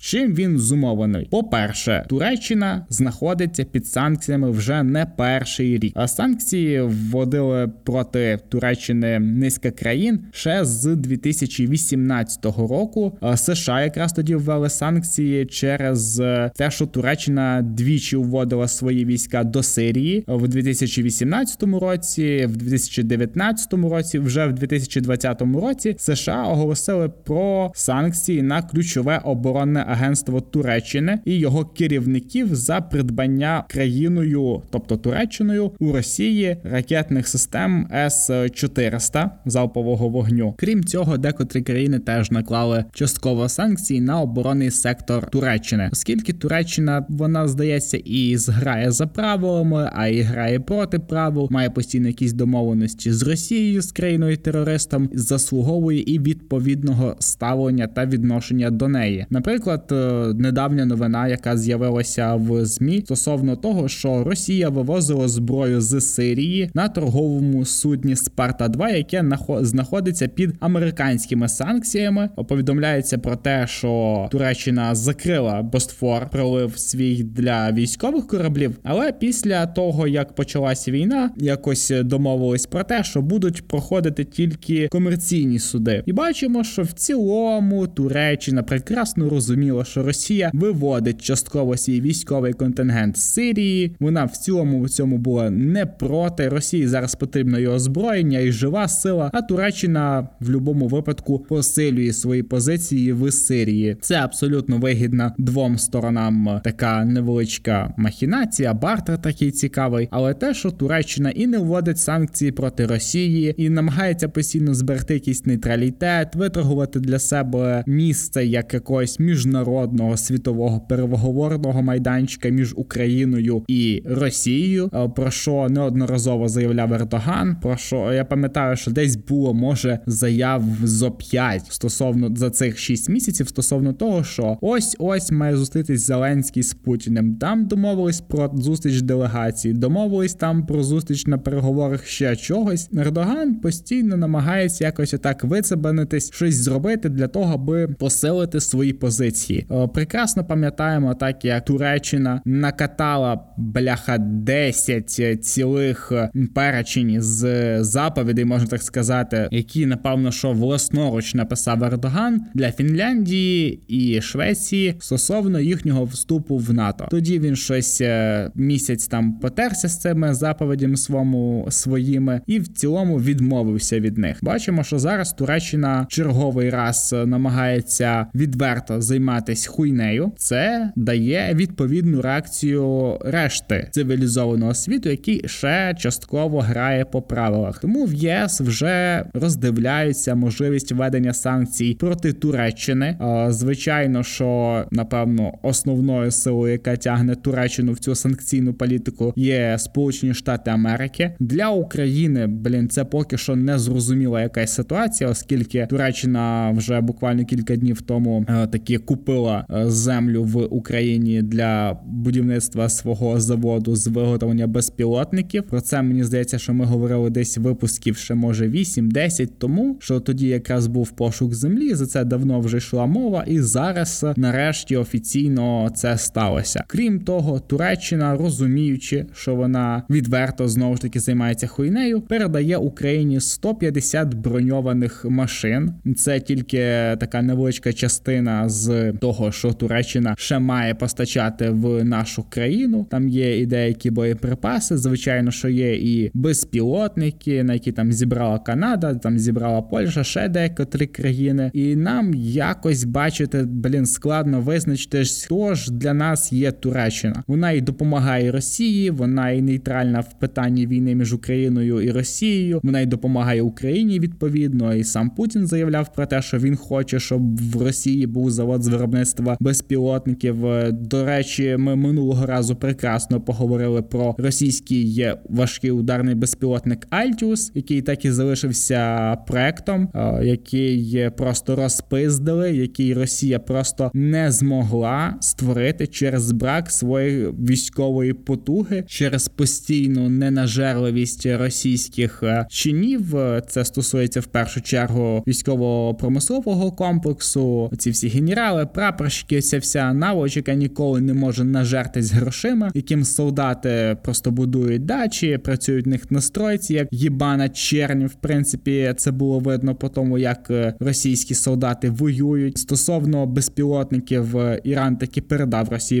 Чим 0.00 0.34
він 0.34 0.58
зумовлений? 0.58 1.28
По-перше, 1.30 2.04
Туреччина 2.08 2.86
знаходиться 2.88 3.64
під 3.64 3.86
санкціями 3.86 4.50
вже 4.50 4.82
не 4.82 5.06
перший 5.16 5.78
рік. 5.78 5.92
А 5.96 6.08
санкції 6.08 6.80
вводили 6.80 7.72
проти 7.84 8.38
Туреччини 8.48 9.18
низка 9.18 9.70
країн 9.70 10.20
ще 10.32 10.64
з 10.64 10.96
2018 10.96 12.44
року. 12.44 13.18
США 13.34 13.82
якраз 13.82 14.12
тоді 14.12 14.34
ввели 14.34 14.70
санкції 14.70 15.46
через 15.46 16.16
те, 16.56 16.70
що 16.70 16.86
Туреччина 16.86 17.62
дві 17.62 17.91
двічі 17.92 18.16
вводила 18.16 18.68
свої 18.68 19.04
війська 19.04 19.44
до 19.44 19.62
Сирії 19.62 20.24
в 20.28 20.48
2018 20.48 21.62
році, 21.62 22.46
в 22.46 22.56
2019 22.56 23.72
році, 23.72 24.18
вже 24.18 24.46
в 24.46 24.52
2020 24.52 25.42
році 25.42 25.94
США 25.98 26.44
оголосили 26.44 27.08
про 27.24 27.72
санкції 27.74 28.42
на 28.42 28.62
ключове 28.62 29.20
оборонне 29.24 29.84
агентство 29.88 30.40
Туреччини 30.40 31.18
і 31.24 31.38
його 31.38 31.64
керівників 31.64 32.54
за 32.54 32.80
придбання 32.80 33.64
країною, 33.68 34.62
тобто 34.70 34.96
Туреччиною, 34.96 35.70
у 35.78 35.92
Росії 35.92 36.56
ракетних 36.64 37.28
систем 37.28 37.88
С 37.92 38.50
400 38.50 39.30
залпового 39.46 40.08
вогню. 40.08 40.54
Крім 40.58 40.84
цього, 40.84 41.18
декотрі 41.18 41.62
країни 41.62 41.98
теж 41.98 42.30
наклали 42.30 42.84
частково 42.94 43.48
санкції 43.48 44.00
на 44.00 44.20
оборонний 44.20 44.70
сектор 44.70 45.30
Туреччини, 45.30 45.88
оскільки 45.92 46.32
Туреччина 46.32 47.06
вона 47.08 47.48
здається 47.48 47.81
здається, 47.82 47.96
і 47.96 48.36
зграє 48.36 48.90
за 48.90 49.06
правилами, 49.06 49.90
а 49.92 50.06
і 50.06 50.20
грає 50.20 50.60
проти 50.60 50.98
правил, 50.98 51.48
має 51.50 51.70
постійно 51.70 52.08
якісь 52.08 52.32
домовленості 52.32 53.12
з 53.12 53.22
Росією, 53.22 53.82
з 53.82 53.92
країною 53.92 54.36
терористом, 54.36 55.08
заслуговує 55.14 56.00
і 56.00 56.18
відповідного 56.18 57.16
ставлення 57.18 57.86
та 57.86 58.06
відношення 58.06 58.70
до 58.70 58.88
неї. 58.88 59.26
Наприклад, 59.30 59.88
е, 59.92 59.94
недавня 60.34 60.84
новина, 60.84 61.28
яка 61.28 61.56
з'явилася 61.56 62.34
в 62.34 62.64
змі 62.64 63.00
стосовно 63.00 63.56
того, 63.56 63.88
що 63.88 64.24
Росія 64.24 64.68
вивозила 64.68 65.28
зброю 65.28 65.80
з 65.80 66.00
Сирії 66.00 66.70
на 66.74 66.88
торговому 66.88 67.64
судні 67.64 68.16
Спарта 68.16 68.68
2 68.68 68.90
яке 68.90 69.24
знаходиться 69.60 70.28
під 70.28 70.54
американськими 70.60 71.48
санкціями. 71.48 72.28
Повідомляється 72.48 73.18
про 73.18 73.36
те, 73.36 73.66
що 73.66 74.28
Туреччина 74.30 74.94
закрила 74.94 75.62
Босфор, 75.62 76.30
пролив 76.30 76.78
свій 76.78 77.22
для 77.22 77.71
військових 77.72 78.26
кораблів. 78.26 78.78
Але 78.82 79.12
після 79.12 79.66
того 79.66 80.08
як 80.08 80.34
почалася 80.34 80.90
війна, 80.90 81.30
якось 81.36 81.92
домовились 82.04 82.66
про 82.66 82.84
те, 82.84 83.04
що 83.04 83.22
будуть 83.22 83.68
проходити 83.68 84.24
тільки 84.24 84.88
комерційні 84.88 85.58
суди, 85.58 86.02
і 86.06 86.12
бачимо, 86.12 86.64
що 86.64 86.82
в 86.82 86.92
цілому 86.92 87.86
Туреччина 87.86 88.62
прекрасно 88.62 89.28
розуміла, 89.28 89.84
що 89.84 90.02
Росія 90.02 90.50
виводить 90.54 91.22
частково 91.22 91.76
свій 91.76 92.00
військовий 92.00 92.52
контингент 92.52 93.16
з 93.16 93.32
Сирії. 93.32 93.96
Вона 94.00 94.24
в 94.24 94.36
цілому 94.36 94.82
в 94.82 94.90
цьому 94.90 95.18
була 95.18 95.50
не 95.50 95.86
проти 95.86 96.48
Росії. 96.48 96.88
Зараз 96.88 97.14
потрібно 97.14 97.58
і 97.58 97.66
озброєння 97.66 98.38
і 98.38 98.52
жива 98.52 98.88
сила. 98.88 99.30
А 99.34 99.42
Туреччина 99.42 100.28
в 100.40 100.46
будь-якому 100.46 100.88
випадку 100.88 101.38
посилює 101.38 102.12
свої 102.12 102.42
позиції 102.42 103.12
в 103.12 103.32
Сирії. 103.32 103.96
Це 104.00 104.14
абсолютно 104.14 104.78
вигідна 104.78 105.34
двом 105.38 105.78
сторонам 105.78 106.60
така 106.64 107.04
невеличка 107.04 107.51
невеличка 107.52 107.94
махінація, 107.96 108.74
бартер 108.74 109.22
такий 109.22 109.50
цікавий, 109.50 110.08
але 110.10 110.34
те, 110.34 110.54
що 110.54 110.70
Туреччина 110.70 111.30
і 111.30 111.46
не 111.46 111.58
вводить 111.58 111.98
санкції 111.98 112.52
проти 112.52 112.86
Росії, 112.86 113.54
і 113.56 113.70
намагається 113.70 114.28
постійно 114.28 114.74
зберегти 114.74 115.14
якийсь 115.14 115.46
нейтралітет, 115.46 116.34
виторгувати 116.34 117.00
для 117.00 117.18
себе 117.18 117.84
місце 117.86 118.46
як 118.46 118.74
якогось 118.74 119.20
міжнародного 119.20 120.16
світового 120.16 120.80
переговорного 120.80 121.82
майданчика 121.82 122.48
між 122.48 122.74
Україною 122.76 123.64
і 123.68 124.02
Росією, 124.06 124.90
е, 124.94 125.08
про 125.08 125.30
що 125.30 125.68
неодноразово 125.70 126.48
заявляв 126.48 126.92
Ердоган. 126.92 127.56
Про 127.62 127.76
що 127.76 128.12
я 128.12 128.24
пам'ятаю, 128.24 128.76
що 128.76 128.90
десь 128.90 129.16
було 129.16 129.54
може 129.54 129.98
заяв 130.06 130.62
зо 130.82 131.10
5 131.10 131.62
стосовно 131.68 132.36
за 132.36 132.50
цих 132.50 132.78
6 132.78 133.08
місяців 133.08 133.48
стосовно 133.48 133.92
того, 133.92 134.24
що 134.24 134.58
ось 134.60 134.96
ось 134.98 135.32
має 135.32 135.56
зустрітись 135.56 136.06
Зеленський 136.06 136.62
з 136.62 136.74
Путіним. 136.74 137.34
Там 137.42 137.66
домовились 137.66 138.20
про 138.20 138.50
зустріч 138.54 139.00
делегації, 139.00 139.74
домовились 139.74 140.34
там 140.34 140.66
про 140.66 140.82
зустріч 140.82 141.26
на 141.26 141.38
переговорах 141.38 142.06
ще 142.06 142.36
чогось. 142.36 142.90
Ердоган 142.98 143.54
постійно 143.54 144.16
намагається 144.16 144.84
якось 144.84 145.14
отак 145.14 145.44
вицебанитись, 145.44 146.32
щось 146.32 146.54
зробити 146.54 147.08
для 147.08 147.28
того, 147.28 147.54
аби 147.54 147.88
посилити 147.88 148.60
свої 148.60 148.92
позиції. 148.92 149.66
Прекрасно 149.94 150.44
пам'ятаємо, 150.44 151.14
так 151.14 151.44
як 151.44 151.64
Туреччина 151.64 152.42
накатала 152.44 153.44
бляха 153.56 154.18
10 154.18 155.44
цілих 155.44 156.12
перечень 156.54 157.22
з 157.22 157.84
заповідей, 157.84 158.44
можна 158.44 158.66
так 158.66 158.82
сказати, 158.82 159.48
які 159.50 159.86
напевно 159.86 160.32
що 160.32 160.52
власноруч 160.52 161.34
написав 161.34 161.84
Ердоган 161.84 162.40
для 162.54 162.72
Фінляндії 162.72 163.82
і 163.88 164.20
Швеції 164.20 164.94
стосовно 164.98 165.60
їхнього 165.60 166.04
вступу 166.04 166.56
в 166.56 166.72
НАТО. 166.72 167.06
Тоді 167.10 167.31
він 167.38 167.56
щось 167.56 168.00
е, 168.00 168.50
місяць 168.54 169.06
там 169.06 169.32
потерся 169.32 169.88
з 169.88 170.00
цими 170.00 170.34
заповідями 170.34 170.96
своєму 170.96 171.66
своїми 171.70 172.40
і 172.46 172.58
в 172.58 172.68
цілому 172.68 173.20
відмовився 173.20 174.00
від 174.00 174.18
них. 174.18 174.38
Бачимо, 174.42 174.84
що 174.84 174.98
зараз 174.98 175.32
Туреччина 175.32 176.06
черговий 176.08 176.70
раз 176.70 177.14
намагається 177.26 178.26
відверто 178.34 179.00
займатися 179.00 179.70
хуйнею. 179.70 180.32
Це 180.36 180.92
дає 180.96 181.54
відповідну 181.54 182.22
реакцію 182.22 183.18
решти 183.24 183.88
цивілізованого 183.90 184.74
світу, 184.74 185.08
який 185.08 185.48
ще 185.48 185.94
частково 185.98 186.60
грає 186.60 187.04
по 187.04 187.22
правилах. 187.22 187.78
Тому 187.78 188.04
в 188.04 188.14
ЄС 188.14 188.60
вже 188.60 189.24
роздивляються 189.34 190.34
можливість 190.34 190.92
введення 190.92 191.34
санкцій 191.34 191.96
проти 192.00 192.32
Туреччини. 192.32 193.16
Звичайно, 193.48 194.22
що 194.22 194.84
напевно 194.90 195.52
основною 195.62 196.30
силою, 196.30 196.72
яка 196.72 196.96
тягне 196.96 197.21
втягне 197.22 197.34
Туреччину 197.34 197.92
в 197.92 197.98
цю 197.98 198.14
санкційну 198.14 198.74
політику 198.74 199.32
є 199.36 199.76
Сполучені 199.78 200.34
Штати 200.34 200.70
Америки 200.70 201.34
для 201.40 201.68
України. 201.68 202.46
Блін, 202.46 202.88
це 202.88 203.04
поки 203.04 203.38
що 203.38 203.56
не 203.56 203.78
зрозуміла 203.78 204.42
якась 204.42 204.74
ситуація, 204.74 205.30
оскільки 205.30 205.86
Туреччина 205.90 206.70
вже 206.70 207.00
буквально 207.00 207.44
кілька 207.44 207.76
днів 207.76 208.02
тому 208.02 208.44
е, 208.48 208.66
таки 208.66 208.98
купила 208.98 209.66
е, 209.70 209.90
землю 209.90 210.44
в 210.44 210.56
Україні 210.56 211.42
для 211.42 211.98
будівництва 212.06 212.88
свого 212.88 213.40
заводу 213.40 213.96
з 213.96 214.06
виготовлення 214.06 214.66
безпілотників. 214.66 215.62
Про 215.62 215.80
це 215.80 216.02
мені 216.02 216.24
здається, 216.24 216.58
що 216.58 216.74
ми 216.74 216.84
говорили 216.84 217.30
десь 217.30 217.58
випусків 217.58 218.16
ще 218.16 218.34
може 218.34 218.68
8-10 218.68 219.48
тому, 219.58 219.96
що 220.00 220.20
тоді 220.20 220.46
якраз 220.46 220.86
був 220.86 221.10
пошук 221.10 221.54
землі. 221.54 221.94
За 221.94 222.06
це 222.06 222.24
давно 222.24 222.60
вже 222.60 222.76
йшла 222.76 223.06
мова, 223.06 223.44
і 223.46 223.60
зараз 223.60 224.26
нарешті 224.36 224.96
офіційно 224.96 225.90
це 225.94 226.18
сталося. 226.18 226.84
Крім 226.86 227.11
того, 227.20 227.60
Туреччина, 227.60 228.36
розуміючи, 228.36 229.26
що 229.34 229.54
вона 229.54 230.02
відверто 230.10 230.68
знову 230.68 230.96
ж 230.96 231.02
таки 231.02 231.20
займається 231.20 231.66
хуйнею, 231.66 232.20
передає 232.20 232.76
Україні 232.76 233.40
150 233.40 234.34
броньованих 234.34 235.24
машин. 235.24 235.92
Це 236.16 236.40
тільки 236.40 236.78
така 237.20 237.42
невеличка 237.42 237.92
частина 237.92 238.68
з 238.68 239.12
того, 239.12 239.52
що 239.52 239.72
Туреччина 239.72 240.34
ще 240.38 240.58
має 240.58 240.94
постачати 240.94 241.70
в 241.70 242.04
нашу 242.04 242.44
країну. 242.50 243.06
Там 243.10 243.28
є 243.28 243.60
і 243.60 243.66
деякі 243.66 244.10
боєприпаси. 244.10 244.96
Звичайно, 244.96 245.50
що 245.50 245.68
є 245.68 245.94
і 245.94 246.30
безпілотники, 246.34 247.64
на 247.64 247.72
які 247.72 247.92
там 247.92 248.12
зібрала 248.12 248.58
Канада, 248.58 249.14
там 249.14 249.38
зібрала 249.38 249.82
Польща, 249.82 250.24
ще 250.24 250.48
декотрі 250.48 251.06
країни. 251.06 251.70
І 251.74 251.96
нам 251.96 252.34
якось 252.34 253.04
бачити, 253.04 253.62
блін, 253.62 254.06
складно 254.06 254.60
визначити, 254.60 255.24
хто 255.24 255.74
ж 255.74 255.92
для 255.92 256.14
нас 256.14 256.52
є 256.52 256.72
Туреччина. 256.72 257.01
Туреччина. 257.02 257.42
Вона 257.46 257.70
й 257.70 257.80
допомагає 257.80 258.50
Росії, 258.50 259.10
вона 259.10 259.50
й 259.50 259.62
нейтральна 259.62 260.20
в 260.20 260.38
питанні 260.38 260.86
війни 260.86 261.14
між 261.14 261.34
Україною 261.34 262.00
і 262.00 262.10
Росією. 262.10 262.80
Вона 262.82 263.00
й 263.00 263.06
допомагає 263.06 263.62
Україні 263.62 264.20
відповідно. 264.20 264.94
І 264.94 265.04
сам 265.04 265.30
Путін 265.30 265.66
заявляв 265.66 266.12
про 266.14 266.26
те, 266.26 266.42
що 266.42 266.58
він 266.58 266.76
хоче, 266.76 267.20
щоб 267.20 267.56
в 267.72 267.82
Росії 267.82 268.26
був 268.26 268.50
завод 268.50 268.82
з 268.82 268.88
виробництва 268.88 269.56
безпілотників. 269.60 270.56
До 270.90 271.24
речі, 271.24 271.76
ми 271.78 271.96
минулого 271.96 272.46
разу 272.46 272.76
прекрасно 272.76 273.40
поговорили 273.40 274.02
про 274.02 274.34
російський 274.38 275.32
важкий 275.48 275.90
ударний 275.90 276.34
безпілотник 276.34 277.06
Альтіус, 277.10 277.72
який 277.74 278.02
так 278.02 278.24
і 278.24 278.30
залишився 278.30 279.36
проектом, 279.36 280.08
який 280.42 281.30
просто 281.36 281.76
розпиздили, 281.76 282.72
який 282.72 283.14
Росія 283.14 283.58
просто 283.58 284.10
не 284.14 284.52
змогла 284.52 285.34
створити 285.40 286.06
через 286.06 286.52
брак 286.52 286.91
своєї 286.92 287.46
військової 287.46 288.32
потуги, 288.32 289.04
через 289.06 289.48
постійну 289.48 290.28
ненажерливість 290.28 291.46
російських 291.46 292.42
е, 292.42 292.66
чинів. 292.70 293.34
Це 293.68 293.84
стосується 293.84 294.40
в 294.40 294.46
першу 294.46 294.80
чергу 294.80 295.44
військово-промислового 295.46 296.92
комплексу. 296.92 297.90
Ці 297.98 298.10
всі 298.10 298.28
генерали, 298.28 298.86
прапорщики, 298.86 299.60
ця 299.60 299.78
вся 299.78 300.12
наволочка 300.12 300.74
ніколи 300.74 301.20
не 301.20 301.34
може 301.34 301.64
нажертись 301.64 302.32
грошима, 302.32 302.90
яким 302.94 303.24
солдати 303.24 304.16
просто 304.22 304.50
будують 304.50 305.04
дачі, 305.04 305.58
працюють 305.58 306.06
в 306.06 306.08
них 306.08 306.30
на 306.30 306.40
стройці, 306.40 306.94
як 306.94 307.08
їбана 307.10 307.68
чернь. 307.68 308.26
В 308.26 308.34
принципі, 308.34 309.14
це 309.16 309.30
було 309.30 309.58
видно 309.58 309.94
по 309.94 310.08
тому, 310.08 310.38
як 310.38 310.70
е, 310.70 310.94
російські 311.00 311.54
солдати 311.54 312.10
воюють 312.10 312.78
стосовно 312.78 313.46
безпілотників. 313.46 314.56
Е, 314.56 314.80
Іран 314.84 315.16
таки 315.16 315.40
передав 315.40 315.88
Росії 315.88 316.20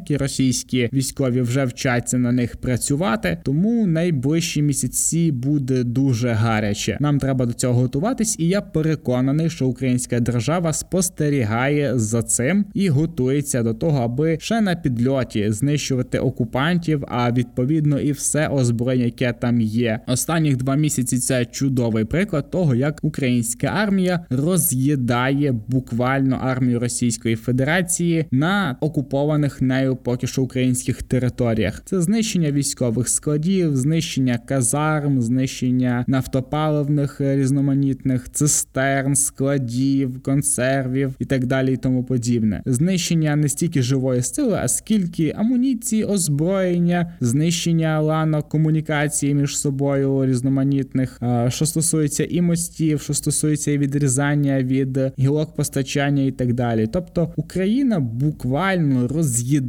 безпілотники. 0.00 0.16
Російські 0.16 0.90
військові 0.92 1.40
вже 1.40 1.64
вчаться 1.64 2.18
на 2.18 2.32
них 2.32 2.56
працювати. 2.56 3.38
Тому 3.44 3.86
найближчі 3.86 4.62
місяці 4.62 5.32
буде 5.32 5.84
дуже 5.84 6.28
гаряче. 6.28 6.96
Нам 7.00 7.18
треба 7.18 7.46
до 7.46 7.52
цього 7.52 7.80
готуватись, 7.80 8.36
і 8.38 8.48
я 8.48 8.60
переконаний, 8.60 9.50
що 9.50 9.66
українська 9.66 10.20
держава 10.20 10.72
спостерігає 10.72 11.98
за 11.98 12.22
цим 12.22 12.64
і 12.74 12.88
готується 12.88 13.62
до 13.62 13.74
того, 13.74 13.98
аби 13.98 14.38
ще 14.40 14.60
на 14.60 14.74
підльоті 14.74 15.52
знищувати 15.52 16.18
окупантів. 16.18 17.04
А 17.08 17.32
відповідно 17.32 18.00
і 18.00 18.12
все 18.12 18.48
озброєння, 18.48 19.04
яке 19.04 19.32
там 19.32 19.60
є. 19.60 20.00
Останніх 20.06 20.56
два 20.56 20.74
місяці 20.74 21.18
це 21.18 21.44
чудовий 21.44 22.04
приклад 22.04 22.50
того, 22.50 22.74
як 22.74 22.98
українська 23.02 23.66
армія 23.66 24.20
роз'їдає 24.30 25.52
буквально 25.52 26.36
армію 26.36 26.80
Російської 26.80 27.36
Федерації 27.36 28.26
на 28.30 28.76
окупованих 28.80 29.62
нею 29.80 29.96
поки 29.96 30.26
що 30.26 30.42
українських 30.42 31.02
територіях. 31.02 31.82
Це 31.84 32.00
знищення 32.00 32.52
військових 32.52 33.08
складів, 33.08 33.76
знищення 33.76 34.38
казарм, 34.38 35.22
знищення 35.22 36.04
нафтопаливних 36.06 37.20
е, 37.20 37.36
різноманітних 37.36 38.30
цистерн, 38.32 39.14
складів, 39.14 40.22
консервів 40.22 41.14
і 41.18 41.24
так 41.24 41.46
далі, 41.46 41.72
і 41.72 41.76
тому 41.76 42.04
подібне. 42.04 42.62
Знищення 42.66 43.36
не 43.36 43.48
стільки 43.48 43.82
живої 43.82 44.22
сили, 44.22 44.58
а 44.62 44.68
скільки 44.68 45.34
амуніції, 45.36 46.04
озброєння, 46.04 47.12
знищення 47.20 48.00
ланок 48.00 48.48
комунікації 48.48 49.34
між 49.34 49.58
собою 49.58 50.26
різноманітних, 50.26 51.20
що 51.48 51.66
стосується 51.66 52.24
і 52.30 52.40
мостів, 52.40 53.00
що 53.00 53.14
стосується 53.14 53.70
і 53.70 53.78
відрізання 53.78 54.62
від 54.62 54.98
гілок 55.18 55.56
постачання 55.56 56.22
і 56.22 56.30
так 56.30 56.52
далі. 56.52 56.88
Тобто 56.92 57.32
Україна 57.36 58.00
буквально 58.00 59.08